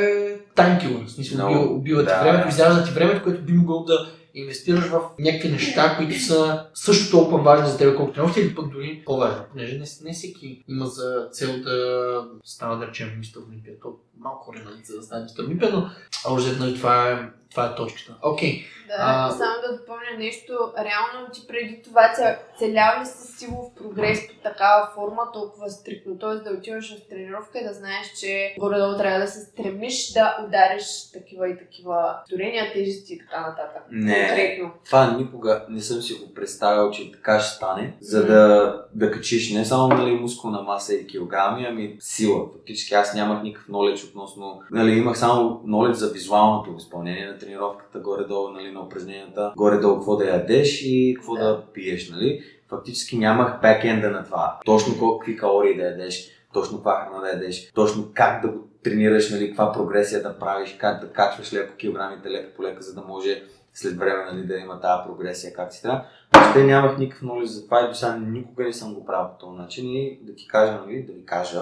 killer. 0.57 1.05
В 1.07 1.11
смисъл, 1.11 1.37
Много, 1.37 1.53
убива, 1.63 1.75
убива 1.75 1.99
ти 2.01 2.05
да. 2.05 2.21
времето, 2.23 2.47
изяжда 2.47 2.83
ти 2.83 2.91
времето, 2.91 3.23
което 3.23 3.41
би 3.41 3.53
могъл 3.53 3.83
да 3.83 4.07
инвестираш 4.33 4.85
в 4.85 5.01
някакви 5.19 5.49
неща, 5.49 5.95
които 5.97 6.19
са 6.19 6.65
също 6.73 7.11
толкова 7.11 7.43
важни 7.43 7.69
за 7.69 7.77
теб, 7.77 7.95
колкото 7.95 8.13
тренировките, 8.13 8.45
или 8.45 8.55
пък 8.55 8.71
дори 8.71 9.03
по-важни. 9.05 9.41
Понеже 9.51 9.77
не, 9.77 9.85
не 10.03 10.13
всеки 10.13 10.63
има 10.67 10.85
за 10.85 11.27
цел 11.31 11.61
да 11.61 12.25
става, 12.43 12.77
да 12.77 12.87
речем, 12.87 13.17
мистер 13.17 13.41
Олимпия. 13.49 13.79
То 13.81 13.95
малко 14.17 14.51
нали, 14.51 14.83
за 14.83 14.95
да 14.95 15.03
стане 15.03 15.23
мистер 15.23 15.43
Олимпия, 15.43 15.71
но 15.71 15.89
още 16.25 16.59
нали, 16.59 16.75
това 16.75 17.09
е, 17.09 17.29
това 17.53 17.65
е 17.65 17.75
точката. 17.75 18.15
Окей. 18.23 18.63
Да, 18.87 18.95
А- 18.99 19.31
само 19.31 19.53
да 19.67 19.77
допълня 19.77 20.17
нещо. 20.17 20.53
Реално 20.77 21.29
ти 21.33 21.47
преди 21.47 21.81
това 21.81 22.13
целял 22.59 23.01
ли 23.01 23.05
си 23.05 23.37
силов 23.37 23.65
прогрес 23.75 24.27
по 24.27 24.33
такава 24.43 24.89
форма 24.95 25.31
толкова 25.33 25.69
стрикно? 25.69 26.17
Т.е. 26.17 26.35
да 26.35 26.57
отиваш 26.57 26.97
в 26.97 27.09
тренировка 27.09 27.59
и 27.59 27.63
да 27.63 27.73
знаеш, 27.73 28.07
че 28.19 28.55
горе-долу 28.59 28.97
трябва 28.97 29.19
да 29.19 29.27
се 29.27 29.39
стремиш 29.39 30.11
да 30.13 30.37
удариш 30.47 31.11
такива 31.13 31.49
и 31.49 31.57
такива 31.57 32.15
дорения, 32.29 32.73
тежести 32.73 33.13
и 33.13 33.19
така 33.19 33.41
нататък. 33.41 33.83
Не. 33.91 34.27
Конкретно. 34.27 34.71
Това 34.85 35.17
никога 35.17 35.65
не 35.69 35.81
съм 35.81 36.01
си 36.01 36.13
го 36.13 36.33
представил, 36.33 36.91
че 36.91 37.11
така 37.11 37.39
ще 37.39 37.55
стане, 37.55 37.97
за 38.01 38.25
да, 38.25 38.75
да 38.93 39.11
качиш 39.11 39.51
не 39.51 39.65
само 39.65 39.87
нали, 39.87 40.11
мускулна 40.11 40.61
маса 40.61 40.95
и 40.95 41.07
килограми, 41.07 41.65
ами 41.69 41.97
сила. 41.99 42.49
Фактически 42.53 42.93
аз 42.93 43.13
нямах 43.13 43.43
никакъв 43.43 43.69
нолеч 43.69 44.03
относно... 44.03 44.61
Нали, 44.71 44.91
имах 44.91 45.17
само 45.17 45.61
нолеч 45.65 45.95
за 45.95 46.09
визуалното 46.09 46.75
изпълнение 46.77 47.27
на 47.27 47.37
тренировката, 47.45 47.99
горе-долу 47.99 48.49
нали, 48.49 48.71
на 48.71 48.81
упражненията, 48.81 49.53
горе-долу 49.57 49.95
какво 49.95 50.15
да 50.15 50.25
ядеш 50.25 50.81
и 50.85 51.13
какво 51.15 51.35
да, 51.35 51.47
Да. 51.47 51.63
пиеш. 51.73 52.09
Нали. 52.09 52.43
Фактически 52.69 53.17
нямах 53.17 53.61
бекенда 53.61 54.11
на 54.11 54.25
това. 54.25 54.59
Точно 54.65 54.99
колко 54.99 55.25
калории 55.39 55.77
да 55.77 55.83
ядеш, 55.83 56.29
точно 56.53 56.77
каква 56.77 57.05
храна 57.05 57.21
да 57.21 57.29
ядеш, 57.29 57.71
точно 57.73 58.11
как 58.13 58.41
да 58.41 58.47
го 58.47 58.67
тренираш, 58.83 59.29
нали, 59.29 59.47
каква 59.47 59.71
прогресия 59.71 60.23
да 60.23 60.39
правиш, 60.39 60.75
как 60.79 61.01
да 61.01 61.07
качваш 61.07 61.53
леко 61.53 61.75
килограмите 61.75 62.29
лека 62.29 62.53
по 62.55 62.63
лека, 62.63 62.81
за 62.81 62.93
да 62.93 63.01
може 63.01 63.43
след 63.73 63.97
време 63.97 64.23
нали, 64.31 64.45
да 64.47 64.55
има 64.57 64.81
тази 64.81 65.01
прогресия 65.07 65.53
как 65.53 65.73
си 65.73 65.81
трябва. 65.81 66.03
Въобще 66.35 66.63
нямах 66.63 66.97
никакъв 66.97 67.21
нолез 67.21 67.49
за 67.51 67.65
това 67.65 67.85
и 67.85 67.87
до 67.87 67.93
сега 67.93 68.15
никога 68.15 68.63
не 68.63 68.73
съм 68.73 68.93
го 68.93 69.05
правил 69.05 69.27
по 69.31 69.45
този 69.45 69.57
начин 69.57 69.85
и 69.85 70.19
да 70.21 70.35
ти 70.35 70.47
кажа, 70.47 70.79
нали, 70.85 71.03
да 71.03 71.13
ви 71.13 71.25
кажа, 71.25 71.59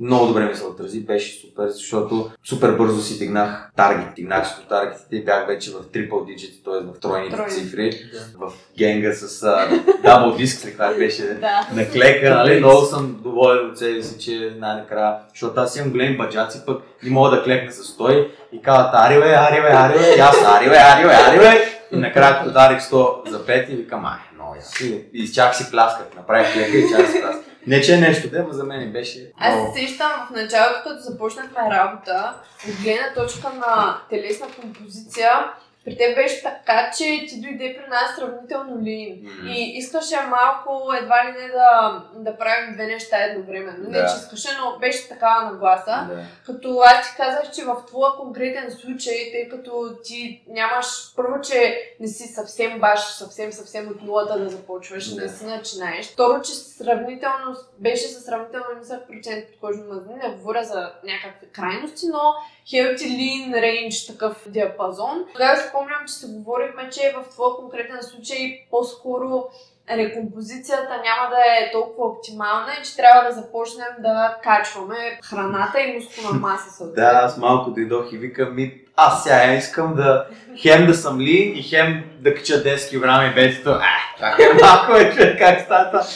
много 0.00 0.26
добре 0.26 0.44
ми 0.48 0.54
се 0.54 0.64
отрази, 0.64 1.00
беше 1.04 1.40
супер, 1.40 1.68
защото 1.68 2.30
супер 2.44 2.72
бързо 2.72 3.00
си 3.00 3.18
дигнах 3.18 3.72
таргет, 3.76 4.14
дигнах 4.14 4.48
си 4.48 4.54
таргетите 4.68 5.16
и 5.16 5.24
бях 5.24 5.46
вече 5.46 5.70
в 5.70 5.74
triple 5.74 6.10
digit, 6.10 6.64
т.е. 6.64 6.92
в 6.92 7.00
тройните 7.00 7.36
Тройни. 7.36 7.52
цифри, 7.52 7.92
в 8.38 8.52
генга 8.78 9.12
с 9.12 9.40
double 10.04 10.36
диск, 10.36 10.66
каква 10.68 10.94
беше 10.94 11.22
Да. 11.34 11.68
наклека, 11.74 12.34
нали? 12.34 12.58
Много 12.58 12.82
съм 12.82 13.20
доволен 13.22 13.70
от 13.70 13.78
себе 13.78 14.02
си, 14.02 14.18
че 14.18 14.56
най-накрая, 14.58 15.16
защото 15.30 15.60
аз 15.60 15.76
имам 15.76 15.90
големи 15.90 16.16
баджаци, 16.16 16.62
пък 16.66 16.82
не 17.02 17.10
мога 17.10 17.30
да 17.30 17.42
клекна 17.42 17.72
с 17.72 17.84
стой 17.84 18.30
и 18.52 18.62
казват 18.62 18.94
ариве, 18.94 19.34
ариве, 19.34 19.68
ариве, 19.68 20.14
и 20.16 20.20
аз 20.20 20.36
ариве, 20.44 20.76
ариве, 20.76 21.14
ариве. 21.14 21.78
И 21.92 21.96
накрая, 21.96 22.38
като 22.38 22.50
дарих 22.50 22.80
100 22.80 23.28
за 23.28 23.46
5 23.46 23.68
и 23.68 23.76
викам, 23.76 24.04
ай, 24.04 24.18
много 24.34 24.54
ясно. 24.54 24.86
И, 25.12 25.32
чак 25.32 25.54
си 25.54 25.70
плясках, 25.70 26.06
направих 26.16 26.52
клека 26.52 26.76
и 26.76 26.90
чак 26.90 27.06
си 27.06 27.20
плясках. 27.20 27.44
Не, 27.66 27.80
че 27.80 27.94
е 27.94 27.96
нещо, 27.96 28.30
да, 28.30 28.42
но 28.42 28.52
за 28.52 28.64
мен 28.64 28.92
беше 28.92 29.30
Аз 29.40 29.54
се 29.54 29.80
сещам 29.80 30.10
в 30.28 30.30
началото, 30.30 30.82
като 30.84 31.00
започнахме 31.00 31.70
работа, 31.70 32.34
от 32.68 32.82
гледна 32.82 33.14
точка 33.14 33.48
на 33.48 33.98
телесна 34.10 34.46
композиция, 34.60 35.30
при 35.84 35.96
теб 35.96 36.14
беше 36.14 36.42
така, 36.42 36.90
че 36.98 37.04
ти 37.28 37.40
дойде 37.40 37.76
при 37.76 37.90
нас 37.90 38.16
сравнително 38.16 38.82
лин. 38.82 39.30
М. 39.42 39.50
И 39.50 39.78
искаше 39.78 40.16
малко 40.30 40.92
едва 41.02 41.24
ли 41.24 41.42
не 41.42 41.48
да, 41.48 42.02
да 42.16 42.38
правим 42.38 42.74
две 42.74 42.86
неща 42.86 43.24
едновременно. 43.24 43.90
Не, 43.90 43.98
Да. 43.98 44.06
че 44.06 44.14
искаше, 44.16 44.48
но 44.60 44.78
беше 44.78 45.08
такава 45.08 45.50
нагласа. 45.50 46.06
Да. 46.10 46.22
Като 46.46 46.78
аз 46.78 47.10
ти 47.10 47.16
казах, 47.16 47.50
че 47.50 47.64
в 47.64 47.76
твоя 47.86 48.12
конкретен 48.12 48.70
случай, 48.70 49.14
тъй 49.32 49.48
като 49.48 49.96
ти 50.04 50.42
нямаш, 50.48 50.86
първо, 51.16 51.40
че 51.40 51.80
не 52.00 52.08
си 52.08 52.28
съвсем 52.28 52.80
баш, 52.80 53.00
съвсем, 53.00 53.52
съвсем 53.52 53.88
от 53.88 54.02
нулата 54.02 54.38
да 54.38 54.48
започваш, 54.50 55.14
Да. 55.14 55.22
да, 55.22 55.28
си 55.28 55.44
начинаеш. 55.44 56.06
Второ, 56.12 56.42
че 56.42 56.52
сравнително, 56.52 57.56
беше 57.78 58.08
със 58.08 58.24
сравнително 58.24 58.66
нисък 58.78 59.08
процент 59.08 59.44
подкожни 59.50 59.82
мазнини, 59.82 60.18
не 60.22 60.30
говоря 60.30 60.64
за 60.64 60.92
някакви 61.04 61.46
крайности, 61.52 62.06
но 62.06 62.34
healthy 62.72 63.06
lean 63.06 63.54
range, 63.54 64.12
такъв 64.12 64.44
диапазон. 64.46 65.24
Тогава 65.32 65.56
спомням, 65.72 66.06
че 66.06 66.14
се 66.14 66.26
говорихме, 66.26 66.90
че 66.90 67.14
в 67.16 67.28
твоя 67.28 67.56
конкретен 67.56 68.02
случай 68.02 68.66
по-скоро 68.70 69.44
рекомпозицията 69.90 70.90
няма 70.90 71.30
да 71.30 71.36
е 71.36 71.72
толкова 71.72 72.08
оптимална 72.08 72.72
и 72.80 72.84
че 72.84 72.96
трябва 72.96 73.28
да 73.28 73.32
започнем 73.32 73.88
да 73.98 74.36
качваме 74.42 75.20
храната 75.24 75.80
и 75.80 75.94
мускулна 75.94 76.40
маса. 76.40 76.92
Да, 76.92 77.20
аз 77.24 77.38
малко 77.38 77.70
дойдох 77.70 78.12
и 78.12 78.18
викам 78.18 78.54
ми, 78.54 78.81
аз 78.96 79.22
сега 79.22 79.54
искам 79.54 79.94
да 79.94 80.26
хем 80.62 80.86
да 80.86 80.94
съм 80.94 81.20
ли 81.20 81.52
и 81.56 81.62
хем 81.62 82.04
да 82.20 82.34
кача 82.34 82.52
10 82.52 82.88
кг 82.88 83.36
и. 83.36 83.68
А, 83.68 83.80
чакай 84.18 84.46
малко, 84.62 84.96
е, 84.96 85.12
човек, 85.12 85.38
как 85.38 85.60
стата? 85.60 86.06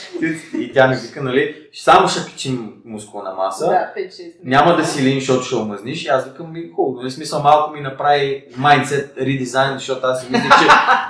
И 0.58 0.72
тя 0.72 0.88
ми 0.88 0.96
вика, 0.96 1.22
нали, 1.22 1.56
само 1.72 2.08
ще 2.08 2.30
качим 2.30 2.72
мускулна 2.84 3.34
маса. 3.34 3.66
Да, 3.66 4.02
5-6. 4.02 4.32
Няма 4.44 4.76
да 4.76 4.84
си 4.84 5.02
лин, 5.02 5.18
защото 5.20 5.42
ще 5.42 5.54
омазниш. 5.54 6.04
И 6.04 6.08
аз 6.08 6.24
викам 6.24 6.52
ми 6.52 6.70
хубаво. 6.76 7.00
Нали, 7.00 7.10
смисъл 7.10 7.42
малко 7.42 7.72
ми 7.72 7.80
направи 7.80 8.44
mindset 8.58 9.18
редизайн, 9.20 9.78
защото 9.78 10.06
аз 10.06 10.20
си 10.20 10.26
мислих, 10.30 10.50
че, 10.58 10.68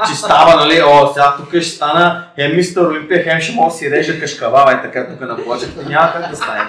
че 0.08 0.18
става, 0.18 0.56
нали, 0.56 0.82
о, 0.82 1.12
сега 1.12 1.36
тук 1.36 1.48
ще 1.48 1.62
стана 1.62 2.24
хем 2.34 2.56
мистер 2.56 2.80
Олимпия, 2.80 3.22
хем 3.24 3.40
ще 3.40 3.54
мога 3.54 3.70
да 3.70 3.76
си 3.76 3.90
режа 3.90 4.20
кашкавава 4.20 4.72
и 4.72 4.82
така 4.82 5.08
тук 5.08 5.20
на 5.20 5.44
плочата. 5.44 5.88
Няма 5.88 6.12
как 6.12 6.30
да 6.30 6.36
стане. 6.36 6.60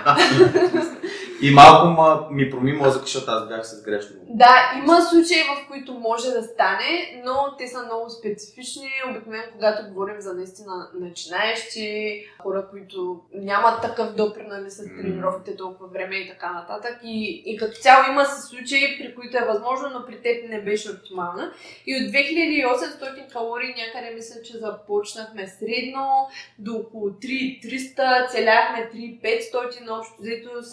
И 1.41 1.51
малко 1.51 1.87
ма, 1.87 2.27
ми 2.31 2.49
проми 2.49 2.73
мозък, 2.73 3.01
защото 3.01 3.31
аз 3.31 3.47
бях 3.47 3.65
с 3.65 3.83
грешно. 3.83 4.15
Да, 4.29 4.71
има 4.83 5.01
случаи, 5.01 5.43
в 5.43 5.67
които 5.67 5.93
може 5.93 6.31
да 6.31 6.43
стане, 6.43 7.21
но 7.25 7.55
те 7.57 7.67
са 7.67 7.85
много 7.85 8.09
специфични. 8.09 8.89
Обикновено, 9.09 9.43
когато 9.53 9.89
говорим 9.89 10.21
за 10.21 10.33
наистина 10.33 10.89
начинаещи, 10.99 12.25
хора, 12.41 12.67
които 12.69 13.21
нямат 13.33 13.81
такъв 13.81 14.15
допир 14.15 14.41
нали, 14.41 14.71
с 14.71 14.83
тренировките 14.83 15.57
толкова 15.57 15.87
време 15.89 16.15
и 16.15 16.29
така 16.29 16.51
нататък. 16.51 16.99
И, 17.03 17.43
и 17.45 17.57
като 17.57 17.81
цяло 17.81 18.11
има 18.11 18.25
се 18.25 18.47
случаи, 18.47 18.97
при 18.99 19.15
които 19.15 19.37
е 19.37 19.47
възможно, 19.47 19.89
но 19.93 20.05
при 20.05 20.21
теб 20.21 20.49
не 20.49 20.61
беше 20.61 20.91
оптимална. 20.91 21.51
И 21.85 21.95
от 21.95 22.13
2800 22.13 23.31
калории 23.33 23.75
някъде 23.85 24.15
мисля, 24.15 24.41
че 24.41 24.57
започнахме 24.57 25.47
средно 25.47 26.27
до 26.59 26.73
около 26.73 27.09
3300, 27.09 28.31
целяхме 28.31 28.89
3500, 28.93 29.99
общо 29.99 30.15
взето 30.19 30.63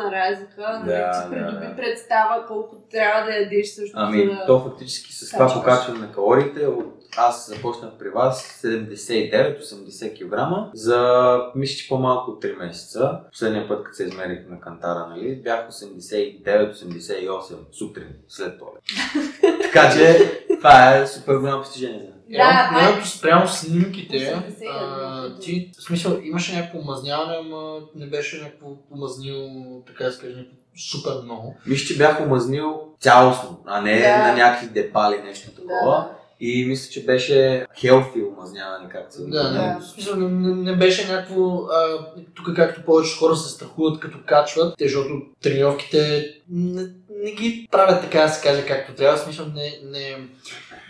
сравнителна 0.00 0.30
разлика. 0.30 0.80
нали, 0.80 0.86
Да, 0.86 1.12
ти 1.12 1.28
да, 1.28 1.30
придоби 1.30 1.66
да. 1.66 1.76
представа 1.76 2.46
колко 2.46 2.76
трябва 2.90 3.30
да 3.30 3.36
ядеш 3.36 3.68
също. 3.68 3.94
Ами, 3.94 4.26
да... 4.26 4.46
то 4.46 4.60
фактически 4.60 5.12
с 5.12 5.30
това 5.30 5.54
покачване 5.54 5.98
на 5.98 6.12
калориите, 6.12 6.66
от 6.66 7.00
аз 7.16 7.48
започнах 7.48 7.90
при 7.98 8.08
вас 8.08 8.62
79-80 8.64 10.14
кг 10.14 10.34
за, 10.74 11.38
мисля, 11.54 11.76
че 11.76 11.88
по-малко 11.88 12.30
от 12.30 12.44
3 12.44 12.58
месеца. 12.58 13.20
Последния 13.30 13.68
път, 13.68 13.84
като 13.84 13.96
се 13.96 14.04
измерих 14.04 14.48
на 14.48 14.60
кантара, 14.60 15.06
нали, 15.10 15.36
бях 15.36 15.70
89-88 15.70 17.54
сутрин, 17.72 18.08
след 18.28 18.58
това. 18.58 18.70
така 19.62 19.90
че, 19.92 20.30
това 20.60 20.96
е 20.96 21.06
супер 21.06 21.36
голямо 21.36 21.62
постижение. 21.62 22.10
Да, 22.30 22.38
Реално 22.38 22.72
май- 22.72 22.82
погледнато 22.82 23.08
спрямо 23.08 23.48
снимките, 23.48 24.16
80 24.16 24.66
а, 24.70 24.86
да. 25.20 25.38
ти, 25.38 25.70
в 25.78 25.82
смисъл, 25.82 26.18
имаше 26.22 26.56
някакво 26.56 26.78
омазняване, 26.78 27.36
ама 27.40 27.78
не 27.94 28.06
беше 28.06 28.42
някакво 28.42 28.66
омазнило, 28.90 29.48
така 29.86 30.04
да 30.04 30.10
някакво 30.10 30.56
супер 30.90 31.12
много. 31.24 31.56
Мисля, 31.66 31.86
че 31.86 31.98
бях 31.98 32.20
омазнил 32.20 32.80
цялостно, 33.00 33.60
а 33.66 33.80
не 33.80 34.00
Да. 34.00 34.18
на 34.18 34.32
някакви 34.36 34.66
депали, 34.66 35.22
нещо 35.24 35.50
такова. 35.50 35.96
Да, 35.96 36.10
И 36.40 36.64
мисля, 36.64 36.90
че 36.90 37.04
беше 37.04 37.66
healthy 37.76 38.28
омазняване, 38.28 38.88
както 38.88 39.14
се 39.14 39.22
Да, 39.26 39.50
не, 39.50 39.76
в 39.80 39.84
смисъл, 39.84 40.16
не, 40.16 40.28
не, 40.54 40.76
беше 40.76 41.12
някакво, 41.12 41.56
а, 41.56 42.06
тук 42.34 42.56
както 42.56 42.84
повече 42.84 43.16
хора 43.18 43.36
се 43.36 43.48
страхуват 43.50 44.00
като 44.00 44.18
качват, 44.26 44.74
защото 44.80 45.08
тренировките 45.42 46.28
не, 47.22 47.32
ги 47.32 47.68
правят 47.70 48.02
така 48.02 48.20
да 48.20 48.28
се 48.28 48.48
каже 48.48 48.66
както 48.66 48.94
трябва, 48.94 49.18
смисъл 49.18 49.46
не, 49.54 49.78
не, 49.84 50.16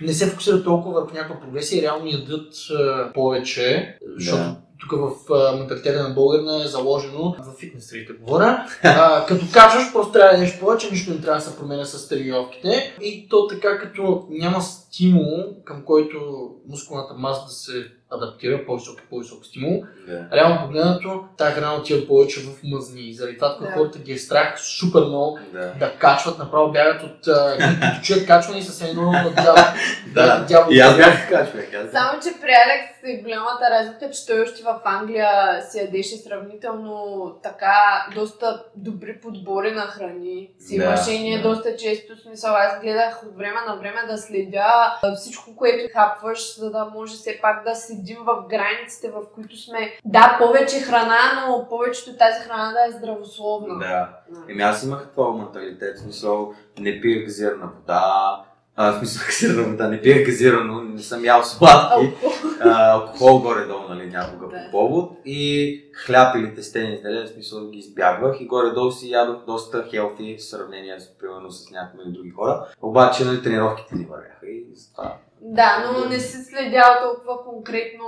не 0.03 0.13
се 0.13 0.27
фокусират 0.27 0.65
толкова 0.65 1.01
върху 1.01 1.15
някаква 1.15 1.41
прогресия 1.41 1.79
и 1.79 1.83
реално 1.83 2.07
ядат 2.07 2.55
а, 2.71 3.13
повече, 3.13 3.97
защото 4.17 4.43
Да. 4.43 4.57
тук 4.81 4.93
в 4.93 5.35
а, 5.35 5.57
менталитета 5.57 6.03
на 6.03 6.15
българина 6.15 6.65
е 6.65 6.69
заложено, 6.69 7.37
в 7.39 7.59
фитнес 7.61 7.87
средите 7.89 8.13
говоря, 8.13 8.67
а, 8.83 9.27
като 9.27 9.45
качваш, 9.53 9.93
просто 9.93 10.13
трябва 10.13 10.33
да 10.33 10.39
ядеш 10.39 10.61
повече, 10.61 10.91
нищо 10.91 11.11
не 11.11 11.21
трябва 11.21 11.39
да 11.41 11.45
се 11.45 11.57
променя 11.57 11.85
с 11.85 12.09
тренировките. 12.09 12.97
И 13.01 13.29
то 13.29 13.47
така, 13.47 13.79
като 13.79 14.27
няма 14.31 14.61
стимул, 14.63 15.63
към 15.65 15.85
който 15.85 16.17
мускулната 16.69 17.15
маса 17.15 17.45
да 17.47 17.53
се 17.53 17.87
адаптира, 18.11 18.67
по-висок 18.67 19.01
и 19.01 19.09
по-висок 19.11 19.47
стимул, 19.47 19.85
Да. 20.09 20.29
реално 20.33 20.61
погледнато, 20.61 21.25
тази 21.37 21.55
храна 21.55 21.75
отива 21.75 22.07
повече 22.07 22.41
в 22.41 22.61
мъзни. 22.65 23.01
И 23.01 23.15
заради 23.15 23.37
това, 23.39 23.57
Да. 23.61 23.71
хората 23.71 23.99
ги 23.99 24.13
е 24.13 24.19
страх 24.19 24.61
супер 24.61 25.01
много 25.01 25.39
Да. 25.53 25.73
да 25.79 25.93
качват, 25.99 26.39
направо 26.39 26.73
бягат 26.73 27.03
от 27.03 27.17
като 27.59 28.03
чуят 28.03 28.27
качване 28.27 28.59
и 28.59 28.63
с 28.63 28.89
едно. 28.89 29.13
Да. 30.15 30.45
дявол. 30.49 30.73
И 30.73 30.81
аз 30.81 30.97
бях 30.97 31.31
бях. 31.31 31.49
Само, 31.93 32.21
че 32.23 32.41
при 32.41 32.51
Алекс 32.51 32.91
е 33.05 33.23
голямата 33.23 33.71
разлика, 33.71 34.11
че 34.11 34.27
той 34.27 34.41
още 34.41 34.63
в 34.63 34.81
Англия 34.85 35.63
си 35.63 35.79
ядеше 35.79 36.17
сравнително 36.17 37.33
така 37.43 38.07
доста 38.15 38.63
добри 38.77 39.21
подбори 39.21 39.71
на 39.73 39.81
храни. 39.83 40.51
Си 40.59 40.79
Да, 40.79 40.85
имаше 40.85 41.13
и 41.13 41.19
ние 41.19 41.39
да. 41.39 41.49
доста 41.49 41.77
често 41.77 42.17
смисъл. 42.23 42.55
Аз 42.55 42.81
гледах 42.81 43.23
от 43.23 43.37
време 43.37 43.61
на 43.69 43.77
време 43.77 44.01
да 44.09 44.19
следя 44.19 44.73
всичко, 45.17 45.57
което 45.57 45.93
хапваш, 45.95 46.59
за 46.59 46.71
да 46.71 46.85
може 46.85 47.13
все 47.13 47.39
пак 47.43 47.65
да 47.65 47.75
седим 48.01 48.19
в 48.25 48.45
границите, 48.51 49.11
в 49.11 49.35
които 49.35 49.57
сме. 49.57 49.99
Да, 50.05 50.37
повече 50.43 50.81
храна, 50.81 51.47
но 51.47 51.67
повечето 51.69 52.17
тази 52.17 52.41
храна 52.41 52.73
да 52.73 52.87
е 52.87 52.99
здравословна. 52.99 53.79
Да. 53.79 54.09
Еми 54.49 54.63
аз 54.63 54.85
имах 54.85 55.09
това 55.15 55.33
менталитет, 55.37 55.97
в 55.97 56.01
смисъл 56.01 56.55
не 56.79 57.01
пиех 57.01 57.25
газирана 57.25 57.71
вода, 57.77 58.43
а, 58.77 58.93
в 58.93 58.99
смисъл 58.99 59.23
газирана 59.27 59.69
вода, 59.69 59.89
не 59.89 60.01
пиех 60.01 60.27
газирано, 60.27 60.83
не 60.83 61.03
съм 61.03 61.25
ял 61.25 61.43
сладки, 61.43 62.13
а, 62.61 62.93
алкохол 62.93 63.39
горе-долу, 63.41 63.89
нали, 63.89 64.07
някога 64.07 64.49
Да. 64.49 64.65
по 64.65 64.71
повод 64.71 65.13
и 65.25 65.85
хляб 66.07 66.37
или 66.37 66.55
тестени 66.55 66.95
изделия, 66.95 67.27
в 67.27 67.29
смисъл 67.29 67.71
ги 67.71 67.79
избягвах 67.79 68.41
и 68.41 68.47
горе-долу 68.47 68.93
си 68.93 69.11
ядох 69.11 69.45
доста 69.47 69.85
хелти 69.91 70.37
в 70.37 70.45
сравнение 70.45 71.01
с, 71.01 71.19
примерно, 71.19 71.51
с 71.51 71.71
някои 71.71 72.13
други 72.13 72.31
хора, 72.31 72.67
обаче 72.83 73.25
нали, 73.25 73.43
тренировките 73.43 73.95
ни 73.95 74.05
вървяха 74.05 74.47
и 74.47 74.67
затова. 74.75 75.17
Да, 75.43 75.85
но 75.87 76.09
не 76.09 76.19
си 76.19 76.45
следял 76.45 76.87
толкова 77.03 77.45
конкретно 77.45 78.07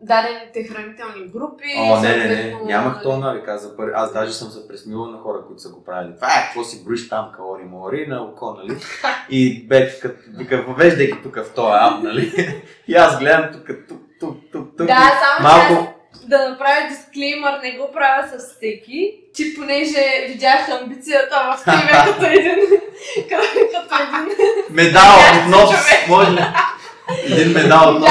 дадените 0.00 0.64
хранителни 0.64 1.28
групи. 1.28 1.64
О, 1.78 2.00
не, 2.00 2.16
не, 2.16 2.26
не, 2.26 2.60
нямах 2.64 2.94
нали, 2.94 3.02
то 3.02 3.16
навик. 3.16 3.48
Аз, 3.48 3.62
за 3.62 3.76
пър... 3.76 3.92
аз 3.94 4.12
даже 4.12 4.32
съм 4.32 4.50
се 4.50 4.68
пресмивал 4.68 5.06
на 5.06 5.18
хора, 5.18 5.38
които 5.46 5.62
са 5.62 5.70
го 5.70 5.84
правили. 5.84 6.14
Това 6.16 6.28
е, 6.28 6.44
какво 6.44 6.64
си 6.64 6.84
броиш 6.84 7.08
там 7.08 7.32
калории, 7.36 7.64
малори 7.64 8.06
на 8.06 8.22
око, 8.22 8.56
нали? 8.58 8.78
И 9.30 9.66
бе, 9.66 9.98
като 10.00 10.18
вика, 10.36 10.64
въвеждай 10.68 11.06
ги 11.06 11.22
тук 11.22 11.36
в 11.36 11.54
този 11.54 11.72
ап, 11.72 12.02
нали? 12.02 12.32
И 12.88 12.94
аз 12.94 13.18
гледам 13.18 13.52
тук, 13.52 13.66
тук, 13.88 14.00
тук, 14.20 14.36
тук, 14.52 14.76
тук. 14.76 14.86
Да, 14.86 15.20
само 15.22 15.48
Малко, 15.48 15.97
да 16.28 16.48
направя 16.48 16.88
дисклеймър, 16.88 17.60
не 17.62 17.72
го 17.72 17.92
правя 17.92 18.28
с 18.28 18.54
всеки. 18.56 19.20
Ти 19.34 19.54
понеже 19.56 20.26
видях 20.28 20.68
амбицията 20.68 21.36
в 21.36 21.64
тебе 21.64 21.92
като 22.06 22.26
един, 22.26 22.58
като, 23.28 23.42
като 23.74 23.94
един, 24.02 24.34
медал 24.70 25.14
от 25.44 25.50
нос, 25.50 25.70
човек. 25.70 26.08
може 26.08 26.30
ли? 26.30 26.44
Един 27.24 27.52
медал 27.52 27.88
от 27.88 28.00
нос. 28.00 28.08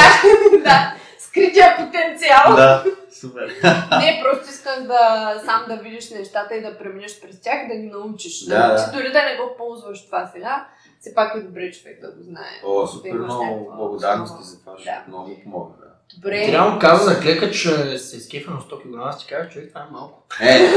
да, 0.51 0.57
да, 0.63 0.93
скрития 1.19 1.75
потенциал. 1.77 2.55
Да, 2.55 2.83
супер. 3.21 3.47
Не, 3.99 4.21
просто 4.23 4.49
исках 4.49 4.81
да 4.81 5.33
сам 5.45 5.65
да 5.69 5.75
видиш 5.75 6.09
нещата 6.09 6.55
и 6.55 6.61
да 6.61 6.77
преминеш 6.77 7.21
през 7.21 7.41
тях 7.41 7.55
и 7.65 7.67
да 7.67 7.75
ги 7.75 7.87
научиш. 7.87 8.45
Да, 8.45 8.67
да. 8.67 8.85
Ти 8.91 8.97
дори 8.97 9.11
да 9.11 9.23
не 9.23 9.35
го 9.35 9.55
ползваш 9.57 10.05
това 10.05 10.29
сега, 10.33 10.65
все 10.99 11.15
пак 11.15 11.35
е 11.35 11.39
добре 11.39 11.71
човек 11.71 12.01
да 12.01 12.07
го 12.07 12.23
знае. 12.23 12.61
О, 12.65 12.87
супер 12.87 13.11
Да 13.11 13.17
много 13.17 13.43
някаква 13.43 13.75
благодарности 13.75 14.43
за 14.43 14.59
това, 14.59 14.71
Да. 14.71 14.77
защото 14.77 15.01
много 15.07 15.31
помогна. 15.43 15.75
Добре. 16.15 16.45
Ти 16.45 16.51
реално 16.51 16.79
каза 16.79 17.03
за 17.13 17.19
клека, 17.19 17.51
че 17.51 17.97
се 17.97 18.17
изкефа 18.17 18.51
на 18.51 18.57
100 18.57 18.81
кг, 18.81 18.99
аз 18.99 19.19
ти 19.19 19.27
кажа, 19.27 19.49
човек, 19.49 19.69
това 19.69 19.81
е 19.81 19.91
малко. 19.91 20.23
Е! 20.41 20.67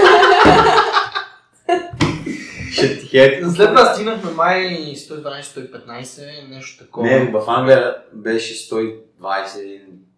Ще 2.73 2.99
ти 2.99 3.07
хейт. 3.07 3.45
След 3.55 3.69
това 3.69 3.95
стигнахме 3.95 4.31
май 4.31 4.59
112-115, 4.95 6.49
нещо 6.49 6.85
такова. 6.85 7.07
Не, 7.07 7.31
в 7.33 7.45
Англия 7.49 7.97
беше 8.13 8.55
120 8.55 8.99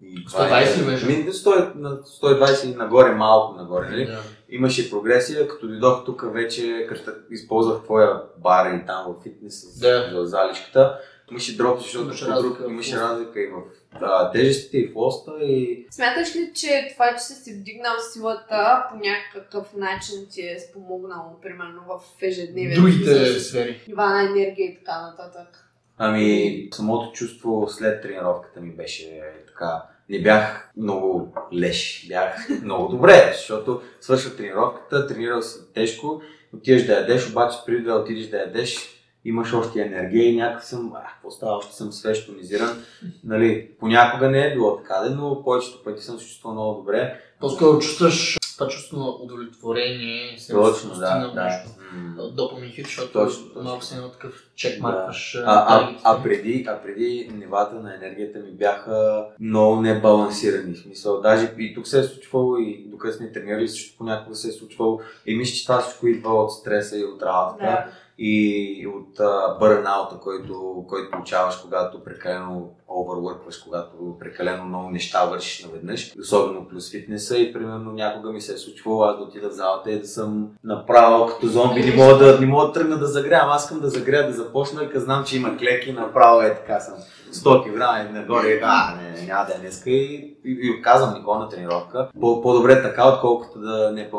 и 0.03 0.27
120 0.27 0.79
ли 0.83 0.85
беше? 0.87 1.07
Ми, 1.07 1.33
100, 1.33 1.75
на 1.75 1.91
120 1.91 2.73
и 2.73 2.75
нагоре, 2.75 3.15
малко 3.15 3.57
нагоре, 3.57 3.89
нали? 3.91 4.07
Да. 4.07 4.19
Имаше 4.49 4.91
прогресия, 4.91 5.49
като 5.49 5.67
дойдох 5.69 6.05
тук 6.05 6.25
вече, 6.33 6.87
като 6.89 7.11
използвах 7.31 7.83
твоя 7.85 8.23
бар 8.39 8.75
и 8.75 8.87
там 8.87 9.05
в 9.09 9.23
фитнес, 9.23 9.79
Да. 9.81 10.11
за 10.13 10.25
заличката, 10.27 10.99
имаше 11.31 11.57
дроп, 11.57 11.81
защото 11.81 12.05
Имаше 12.05 12.25
друг, 12.25 12.59
имаше 12.69 12.97
разлика 12.97 13.41
и 13.41 13.47
в 13.47 13.82
а, 14.01 14.31
тежестите 14.31 14.79
и 14.79 14.89
в 14.89 14.97
лоста 14.97 15.33
и 15.43 15.87
Смяташ 15.91 16.37
ли, 16.37 16.51
че 16.55 16.89
това, 16.93 17.15
че 17.15 17.25
си 17.25 17.35
си 17.35 17.55
вдигнал 17.55 17.93
силата 18.13 18.85
по 18.91 18.97
някакъв 18.97 19.75
начин 19.77 20.27
ти 20.31 20.41
е 20.41 20.59
спомогнало, 20.59 21.41
примерно 21.43 21.81
в 21.89 22.23
ежедневието? 22.23 22.81
Другите 22.81 23.41
сфери. 23.41 23.81
Нива 23.89 24.07
на 24.07 24.23
енергия 24.23 24.67
и 24.67 24.79
така 24.79 25.01
нататък. 25.03 25.69
Ами, 25.99 26.69
самото 26.73 27.13
чувство 27.13 27.69
след 27.69 28.03
тренировката 28.03 28.61
ми 28.61 28.73
беше 28.77 29.23
така. 29.47 29.83
Не 30.09 30.23
бях 30.23 30.71
много 30.77 31.35
леш, 31.55 32.07
бях 32.09 32.49
много 32.63 32.89
добре, 32.89 33.33
защото 33.35 33.83
свършва 34.01 34.37
тренировката, 34.37 35.07
тренирал 35.07 35.43
си 35.43 35.59
тежко, 35.75 36.23
отиваш 36.55 36.87
да 36.87 36.93
ядеш, 36.93 37.31
обаче 37.31 37.57
преди 37.67 37.83
да 37.83 37.95
отидеш 37.95 38.27
да 38.27 38.39
ядеш, 38.39 39.02
имаш 39.25 39.53
още 39.55 39.81
енергия 39.81 40.25
и 40.29 40.37
някакъв 40.37 40.65
съм, 40.65 40.93
а, 40.95 41.05
какво 41.13 41.31
става, 41.31 41.57
още 41.57 41.75
съм 41.77 41.93
свеж, 41.93 42.27
тонизиран. 42.27 42.83
Нали, 43.25 43.69
понякога 43.81 44.29
не 44.31 44.47
е 44.47 44.55
било 44.55 44.77
така, 44.77 45.03
но 45.11 45.43
повечето 45.45 45.83
пъти 45.85 46.03
съм 46.03 46.19
се 46.19 46.27
чувствал 46.27 46.53
много 46.55 46.75
добре. 46.81 47.21
По-скоро 47.41 47.79
чувстваш 47.79 48.39
това 48.59 48.69
чувство 48.69 48.97
на 48.99 49.09
удовлетворение, 49.09 50.39
се 50.39 50.53
Точно, 50.53 50.95
да, 50.95 51.33
да. 51.35 51.45
нещо. 51.45 51.69
Допамин 52.33 52.71
хит, 52.71 52.87
защото 52.87 53.13
Точно, 53.13 53.45
точно. 53.47 53.63
малко 53.63 53.85
си 53.85 53.95
имал 53.95 54.11
такъв 54.11 54.33
чекмаркваш 54.57 55.35
А, 55.35 55.41
а, 55.47 55.79
таргетите. 55.79 56.03
а, 56.05 56.23
преди, 56.23 56.65
а 56.69 56.83
преди 56.83 57.31
нивата 57.35 57.75
на 57.75 57.95
енергията 57.95 58.39
ми 58.39 58.51
бяха 58.51 59.25
много 59.41 59.81
небалансирани. 59.81 60.75
В 60.75 60.79
смисъл, 60.79 61.21
даже 61.21 61.55
и 61.59 61.75
тук 61.75 61.87
се 61.87 62.01
е 62.01 62.03
случвало 62.03 62.57
и 62.57 62.85
докато 62.87 63.17
сме 63.17 63.33
тренирали, 63.33 63.69
също 63.69 63.99
понякога 63.99 64.37
се 64.37 64.49
е 64.49 64.53
случвало. 64.53 65.01
И 65.27 65.37
мисля, 65.37 65.55
че 65.55 65.67
това 65.67 65.81
всичко 65.81 66.07
идва 66.07 66.35
от 66.45 66.53
стреса 66.53 66.99
и 66.99 67.05
от 67.05 67.23
работата. 67.23 67.65
Да. 67.65 67.87
И 68.25 68.87
от 68.87 69.19
бърнаута, 69.61 70.19
който, 70.23 70.85
който 70.89 71.11
получаваш, 71.11 71.57
когато 71.57 72.05
прекалено 72.05 72.71
овървъркваш, 72.89 73.59
когато 73.59 74.19
прекалено 74.21 74.65
много 74.65 74.91
неща 74.91 75.25
вършиш 75.25 75.65
наведнъж, 75.65 76.15
особено 76.21 76.69
плюс 76.69 76.91
фитнеса 76.91 77.39
и 77.39 77.53
примерно 77.53 77.93
някога 77.93 78.33
ми 78.33 78.41
се 78.41 78.55
е 78.55 78.57
случвало 78.57 79.03
аз 79.03 79.17
да 79.17 79.23
отида 79.23 79.51
в 79.51 79.53
залата 79.53 79.91
и 79.91 80.01
да 80.01 80.07
съм 80.07 80.49
направо 80.65 81.27
като 81.27 81.47
зомби, 81.47 81.85
не 81.85 81.97
мога 81.97 82.17
да, 82.17 82.41
не 82.41 82.47
мога 82.47 82.67
да 82.67 82.73
тръгна 82.73 82.99
да 82.99 83.07
загрявам, 83.07 83.51
аз 83.51 83.65
искам 83.65 83.81
да 83.81 83.89
загря, 83.89 84.27
да 84.27 84.33
започна, 84.33 84.89
като 84.89 85.01
знам, 85.01 85.25
че 85.25 85.37
има 85.37 85.57
клеки, 85.57 85.93
направо 85.93 86.43
е 86.43 86.55
така 86.55 86.81
съм. 86.81 86.95
100 87.33 87.63
кг 87.63 88.13
нагоре, 88.13 88.61
а, 88.63 88.95
не, 88.97 89.27
няма 89.27 89.47
да 89.47 89.55
е 89.55 89.59
днеска 89.59 89.91
и, 89.91 90.37
и, 90.45 90.59
и 90.63 90.83
казвам 90.83 91.15
никога 91.15 91.39
на 91.39 91.49
тренировка. 91.49 92.09
По, 92.21 92.43
по-добре 92.43 92.83
така, 92.83 93.09
отколкото 93.09 93.61
да 93.61 93.93
не 93.93 94.03
е 94.03 94.11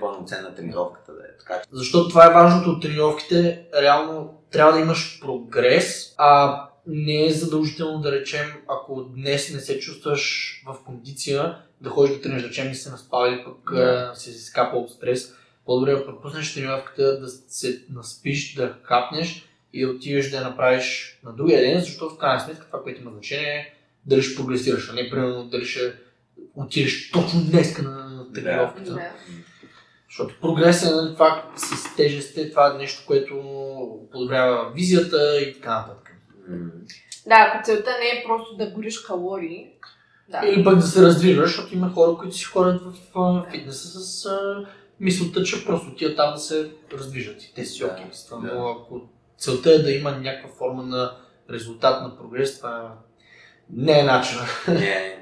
пълноценна, 0.00 0.42
нали, 0.42 0.48
не 0.48 0.52
е 0.52 0.54
тренировката 0.54 1.12
да 1.12 1.18
е 1.18 1.38
така. 1.38 1.62
Защото 1.72 2.08
това 2.08 2.26
е 2.26 2.34
важното 2.34 2.70
от 2.70 2.82
тренировките. 2.82 3.66
Реално 3.80 4.34
трябва 4.50 4.72
да 4.72 4.80
имаш 4.80 5.20
прогрес, 5.20 6.14
а 6.18 6.60
не 6.86 7.26
е 7.26 7.30
задължително 7.30 8.00
да 8.00 8.12
речем, 8.12 8.46
ако 8.68 9.02
днес 9.02 9.54
не 9.54 9.60
се 9.60 9.78
чувстваш 9.78 10.54
в 10.66 10.84
кондиция, 10.84 11.56
да 11.80 11.90
ходиш 11.90 12.16
да 12.16 12.20
тренираш, 12.20 12.42
да 12.42 12.48
речем, 12.48 12.66
не 12.66 12.74
се 12.74 12.90
наспал 12.90 13.26
или 13.28 13.44
пък 13.44 13.74
Да. 13.74 14.08
да. 14.08 14.14
си 14.14 14.32
се 14.32 14.44
скапа 14.44 14.76
от 14.76 14.90
стрес. 14.90 15.34
По-добре 15.66 15.92
да 15.92 16.06
пропуснеш 16.06 16.54
тренировката, 16.54 17.20
да 17.20 17.28
се 17.28 17.84
наспиш, 17.90 18.54
да 18.54 18.76
капнеш 18.82 19.48
и 19.72 19.86
да 19.86 19.90
отидеш 19.90 20.30
да 20.30 20.36
я 20.36 20.42
направиш 20.42 21.18
на 21.24 21.32
другия 21.32 21.60
ден, 21.60 21.80
защото 21.80 22.14
в 22.14 22.18
крайна 22.18 22.40
сметка 22.40 22.66
това, 22.66 22.82
което 22.82 23.00
има 23.00 23.10
значение 23.10 23.52
е 23.52 23.74
дали 24.06 24.22
ще 24.22 24.36
прогресираш, 24.36 24.90
а 24.90 24.92
не 24.92 25.10
примерно 25.10 25.44
дали 25.44 25.64
ще 25.64 25.94
отидеш 26.56 27.10
точно 27.10 27.40
днеска 27.40 27.82
на 27.82 27.99
тренировката. 28.32 28.94
Да. 28.94 29.10
Защото 30.08 30.34
прогресът 30.40 30.96
нали, 30.96 31.12
това 31.12 31.50
с 31.56 31.96
тежестите, 31.96 32.50
това 32.50 32.74
е 32.74 32.78
нещо, 32.78 33.04
което 33.06 33.36
подобрява 34.12 34.70
визията 34.74 35.40
и 35.40 35.54
така 35.54 35.74
нататък. 35.74 36.10
Да, 37.26 37.34
ако 37.36 37.64
целта 37.64 37.90
не 37.90 38.20
е 38.20 38.24
просто 38.26 38.56
да 38.56 38.70
гориш 38.70 39.00
калории. 39.00 39.66
Да. 40.28 40.40
Или 40.46 40.64
пък 40.64 40.76
да 40.76 40.82
се 40.82 41.02
раздвижваш, 41.02 41.50
защото 41.50 41.74
има 41.74 41.92
хора, 41.92 42.16
които 42.18 42.36
си 42.36 42.44
ходят 42.44 42.82
в 42.82 42.92
фитнеса 43.50 44.00
с 44.00 44.26
а, 44.26 44.66
мисълта, 45.00 45.42
че 45.42 45.64
просто 45.64 45.88
отиват 45.90 46.16
там 46.16 46.32
да 46.34 46.38
се 46.40 46.70
раздвижат 46.92 47.42
и 47.42 47.54
те 47.54 47.64
си 47.64 47.80
Да, 47.80 47.86
окей 47.86 48.04
това. 48.28 48.40
да. 48.40 48.54
Но 48.54 48.68
ако 48.68 49.00
целта 49.38 49.70
е 49.70 49.78
да 49.78 49.92
има 49.92 50.10
някаква 50.10 50.50
форма 50.58 50.82
на 50.82 51.16
резултат 51.50 52.02
на 52.02 52.16
прогрес, 52.16 52.56
това 52.56 52.94
не 53.70 54.00
е 54.00 54.04
начинът. 54.04 54.64
Не, 54.68 55.19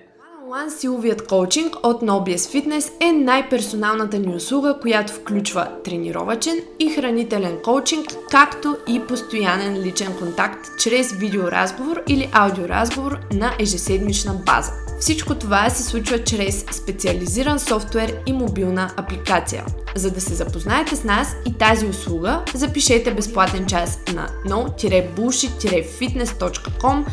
One 0.48 0.68
силовият 0.78 1.26
коучинг 1.26 1.76
от 1.82 2.02
No 2.02 2.10
BS 2.10 2.36
Fitness 2.36 2.92
е 3.00 3.12
най-персоналната 3.12 4.18
ни 4.18 4.34
услуга, 4.36 4.78
която 4.82 5.12
включва 5.12 5.68
тренировачен 5.84 6.60
и 6.78 6.90
хранителен 6.90 7.58
коучинг, 7.64 8.06
както 8.30 8.76
и 8.88 9.00
постоянен 9.08 9.82
личен 9.82 10.16
контакт 10.18 10.66
чрез 10.78 11.12
видеоразговор 11.12 12.02
или 12.08 12.30
аудиоразговор 12.32 13.18
на 13.32 13.54
ежеседмична 13.60 14.34
база. 14.46 14.72
Всичко 15.00 15.34
това 15.34 15.70
се 15.70 15.82
случва 15.82 16.24
чрез 16.24 16.64
специализиран 16.72 17.58
софтуер 17.58 18.14
и 18.26 18.32
мобилна 18.32 18.90
апликация. 18.96 19.64
За 19.94 20.10
да 20.10 20.20
се 20.20 20.34
запознаете 20.34 20.96
с 20.96 21.04
нас 21.04 21.36
и 21.46 21.54
тази 21.54 21.86
услуга, 21.86 22.42
запишете 22.54 23.14
безплатен 23.14 23.66
час 23.66 24.00
на 24.14 24.28
no-bullshit-fitness.com 24.46 27.04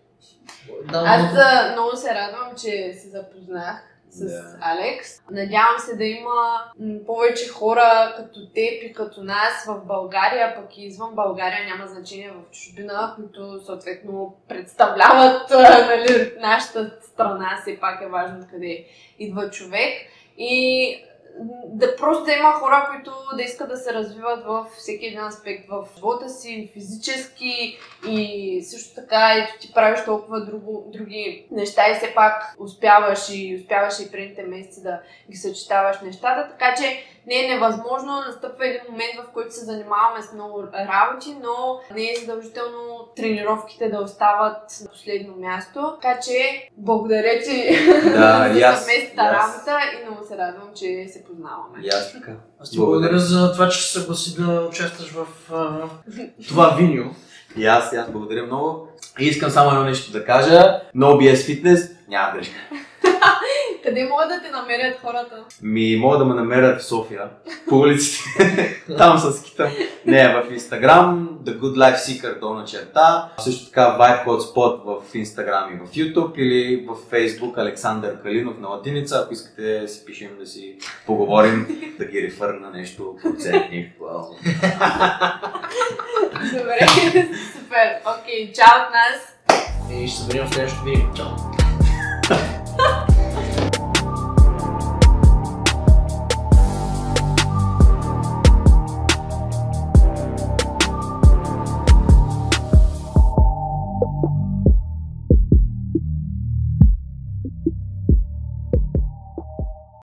Да, 0.91 1.03
Аз 1.05 1.31
много 1.71 1.97
се 1.97 2.15
радвам, 2.15 2.55
че 2.57 2.93
се 2.93 3.09
запознах 3.09 3.92
с 4.13 4.25
Да. 4.25 4.57
Алекс. 4.61 5.09
Надявам 5.31 5.79
се 5.79 5.95
да 5.95 6.05
има 6.05 6.71
повече 7.07 7.49
хора 7.49 8.13
като 8.17 8.47
теб 8.53 8.83
и 8.83 8.93
като 8.93 9.23
нас 9.23 9.65
в 9.67 9.85
България, 9.85 10.55
пък 10.55 10.77
и 10.77 10.85
извън 10.85 11.15
България, 11.15 11.65
няма 11.65 11.87
значение 11.87 12.31
в 12.31 12.51
чужбина, 12.51 13.13
които 13.15 13.61
съответно 13.65 14.35
представляват 14.47 15.49
нали, 15.49 16.33
нашата 16.39 16.91
страна, 17.01 17.59
все 17.61 17.79
пак 17.79 18.01
е 18.01 18.07
важно 18.07 18.47
къде 18.51 18.85
идва 19.19 19.49
човек. 19.49 19.93
И 20.37 21.05
да 21.65 21.95
просто 21.95 22.31
има 22.31 22.51
хора, 22.51 22.87
които 22.91 23.11
да 23.35 23.43
искат 23.43 23.69
да 23.69 23.77
се 23.77 23.93
развиват 23.93 24.45
във 24.45 24.67
всеки 24.67 25.05
един 25.05 25.23
аспект 25.23 25.69
в 25.69 25.87
живота 25.95 26.29
си, 26.29 26.71
физически 26.73 27.79
и 28.07 28.61
също 28.63 28.95
така 28.95 29.33
ето 29.37 29.59
ти 29.59 29.73
правиш 29.73 30.05
толкова 30.05 30.45
друго, 30.45 30.91
други 30.93 31.47
неща 31.51 31.91
и 31.91 31.95
все 31.95 32.13
пак 32.15 32.55
успяваш 32.59 33.29
и 33.29 33.59
успяваш 33.61 33.99
и 33.99 34.11
предните 34.11 34.43
месеци 34.43 34.83
да 34.83 35.01
ги 35.31 35.37
съчетаваш 35.37 36.01
нещата, 36.01 36.49
така 36.49 36.75
че 36.75 37.03
не 37.27 37.45
е 37.45 37.47
невъзможно, 37.47 38.23
настъпва 38.27 38.67
един 38.67 38.81
момент, 38.89 39.13
в 39.17 39.33
който 39.33 39.53
се 39.53 39.65
занимаваме 39.65 40.21
с 40.21 40.33
много 40.33 40.63
работи, 40.63 41.35
но 41.43 41.79
не 41.95 42.01
е 42.03 42.15
задължително 42.19 43.07
тренировките 43.15 43.89
да 43.89 43.99
остават 43.99 44.61
на 44.81 44.89
последно 44.89 45.35
място. 45.37 45.93
Така 46.01 46.19
че 46.19 46.69
благодаря 46.77 47.39
ти 47.43 47.77
Да, 48.03 48.49
за 48.53 48.59
аз- 48.61 48.79
съвместната 48.85 49.31
работа 49.33 49.79
и 49.93 50.05
много 50.05 50.27
се 50.27 50.37
радвам, 50.37 50.69
че 50.75 51.07
се 51.13 51.23
познаваме. 51.23 51.87
Аз 51.93 52.13
така. 52.13 52.31
Аз 52.59 52.69
ти 52.69 52.77
благодаря 52.77 53.19
за 53.19 53.53
това, 53.53 53.69
че 53.69 53.81
се 53.83 53.99
съгласи 53.99 54.41
да 54.41 54.67
участваш 54.69 55.09
в 55.09 55.27
а, 55.53 55.81
това 56.47 56.69
видео. 56.69 57.03
И 57.57 57.65
аз, 57.65 57.93
и 57.93 57.95
аз 57.95 58.11
благодаря 58.11 58.45
много. 58.45 58.87
И 59.19 59.25
искам 59.25 59.49
само 59.49 59.69
едно 59.71 59.83
нещо 59.83 60.11
да 60.11 60.25
кажа. 60.25 60.81
No 60.95 61.05
BS 61.17 61.33
Fitness 61.35 61.91
няма 62.07 62.37
грешка. 62.37 62.55
Къде 63.83 64.07
могат 64.09 64.29
да 64.29 64.41
те 64.41 64.51
намерят 64.51 64.99
хората? 65.01 65.43
Ми 65.61 65.95
могат 65.95 66.19
да 66.19 66.25
ме 66.25 66.33
намерят 66.33 66.81
в 66.81 66.85
София, 66.85 67.29
по 67.69 67.75
улиците. 67.75 68.83
Там 68.97 69.17
с 69.17 69.43
кита. 69.43 69.71
Не, 70.05 70.27
в 70.27 70.51
Instagram, 70.51 71.27
The 71.43 71.59
Good 71.59 71.75
Life 71.75 71.95
Seeker 71.95 72.39
долна 72.39 72.65
черта. 72.65 73.29
Също 73.39 73.65
така 73.65 73.81
Vibe 73.81 74.25
Hotspot 74.25 74.83
в 74.83 75.13
Instagram 75.13 75.73
и 75.73 75.87
в 75.87 75.91
YouTube 75.91 76.35
или 76.35 76.85
в 76.87 76.95
Facebook 77.11 77.57
Александър 77.57 78.21
Калинов 78.21 78.59
на 78.59 78.67
латиница. 78.67 79.21
Ако 79.23 79.33
искате 79.33 79.79
да 79.79 79.87
си 79.87 80.05
пишем 80.05 80.29
да 80.39 80.45
си 80.45 80.77
поговорим, 81.05 81.67
да 81.99 82.05
ги 82.05 82.21
рефърна 82.21 82.69
нещо 82.69 83.15
процентни. 83.23 83.93
Добре, 86.51 86.87
супер. 87.53 87.87
Окей, 88.19 88.53
чао 88.53 88.81
от 88.81 88.93
нас. 88.93 89.35
И 89.91 90.07
ще 90.07 90.17
се 90.17 90.25
видим 90.27 90.45
в 90.45 90.53
следващото 90.53 90.83
видео. 90.83 91.05
Чао! 91.15 92.37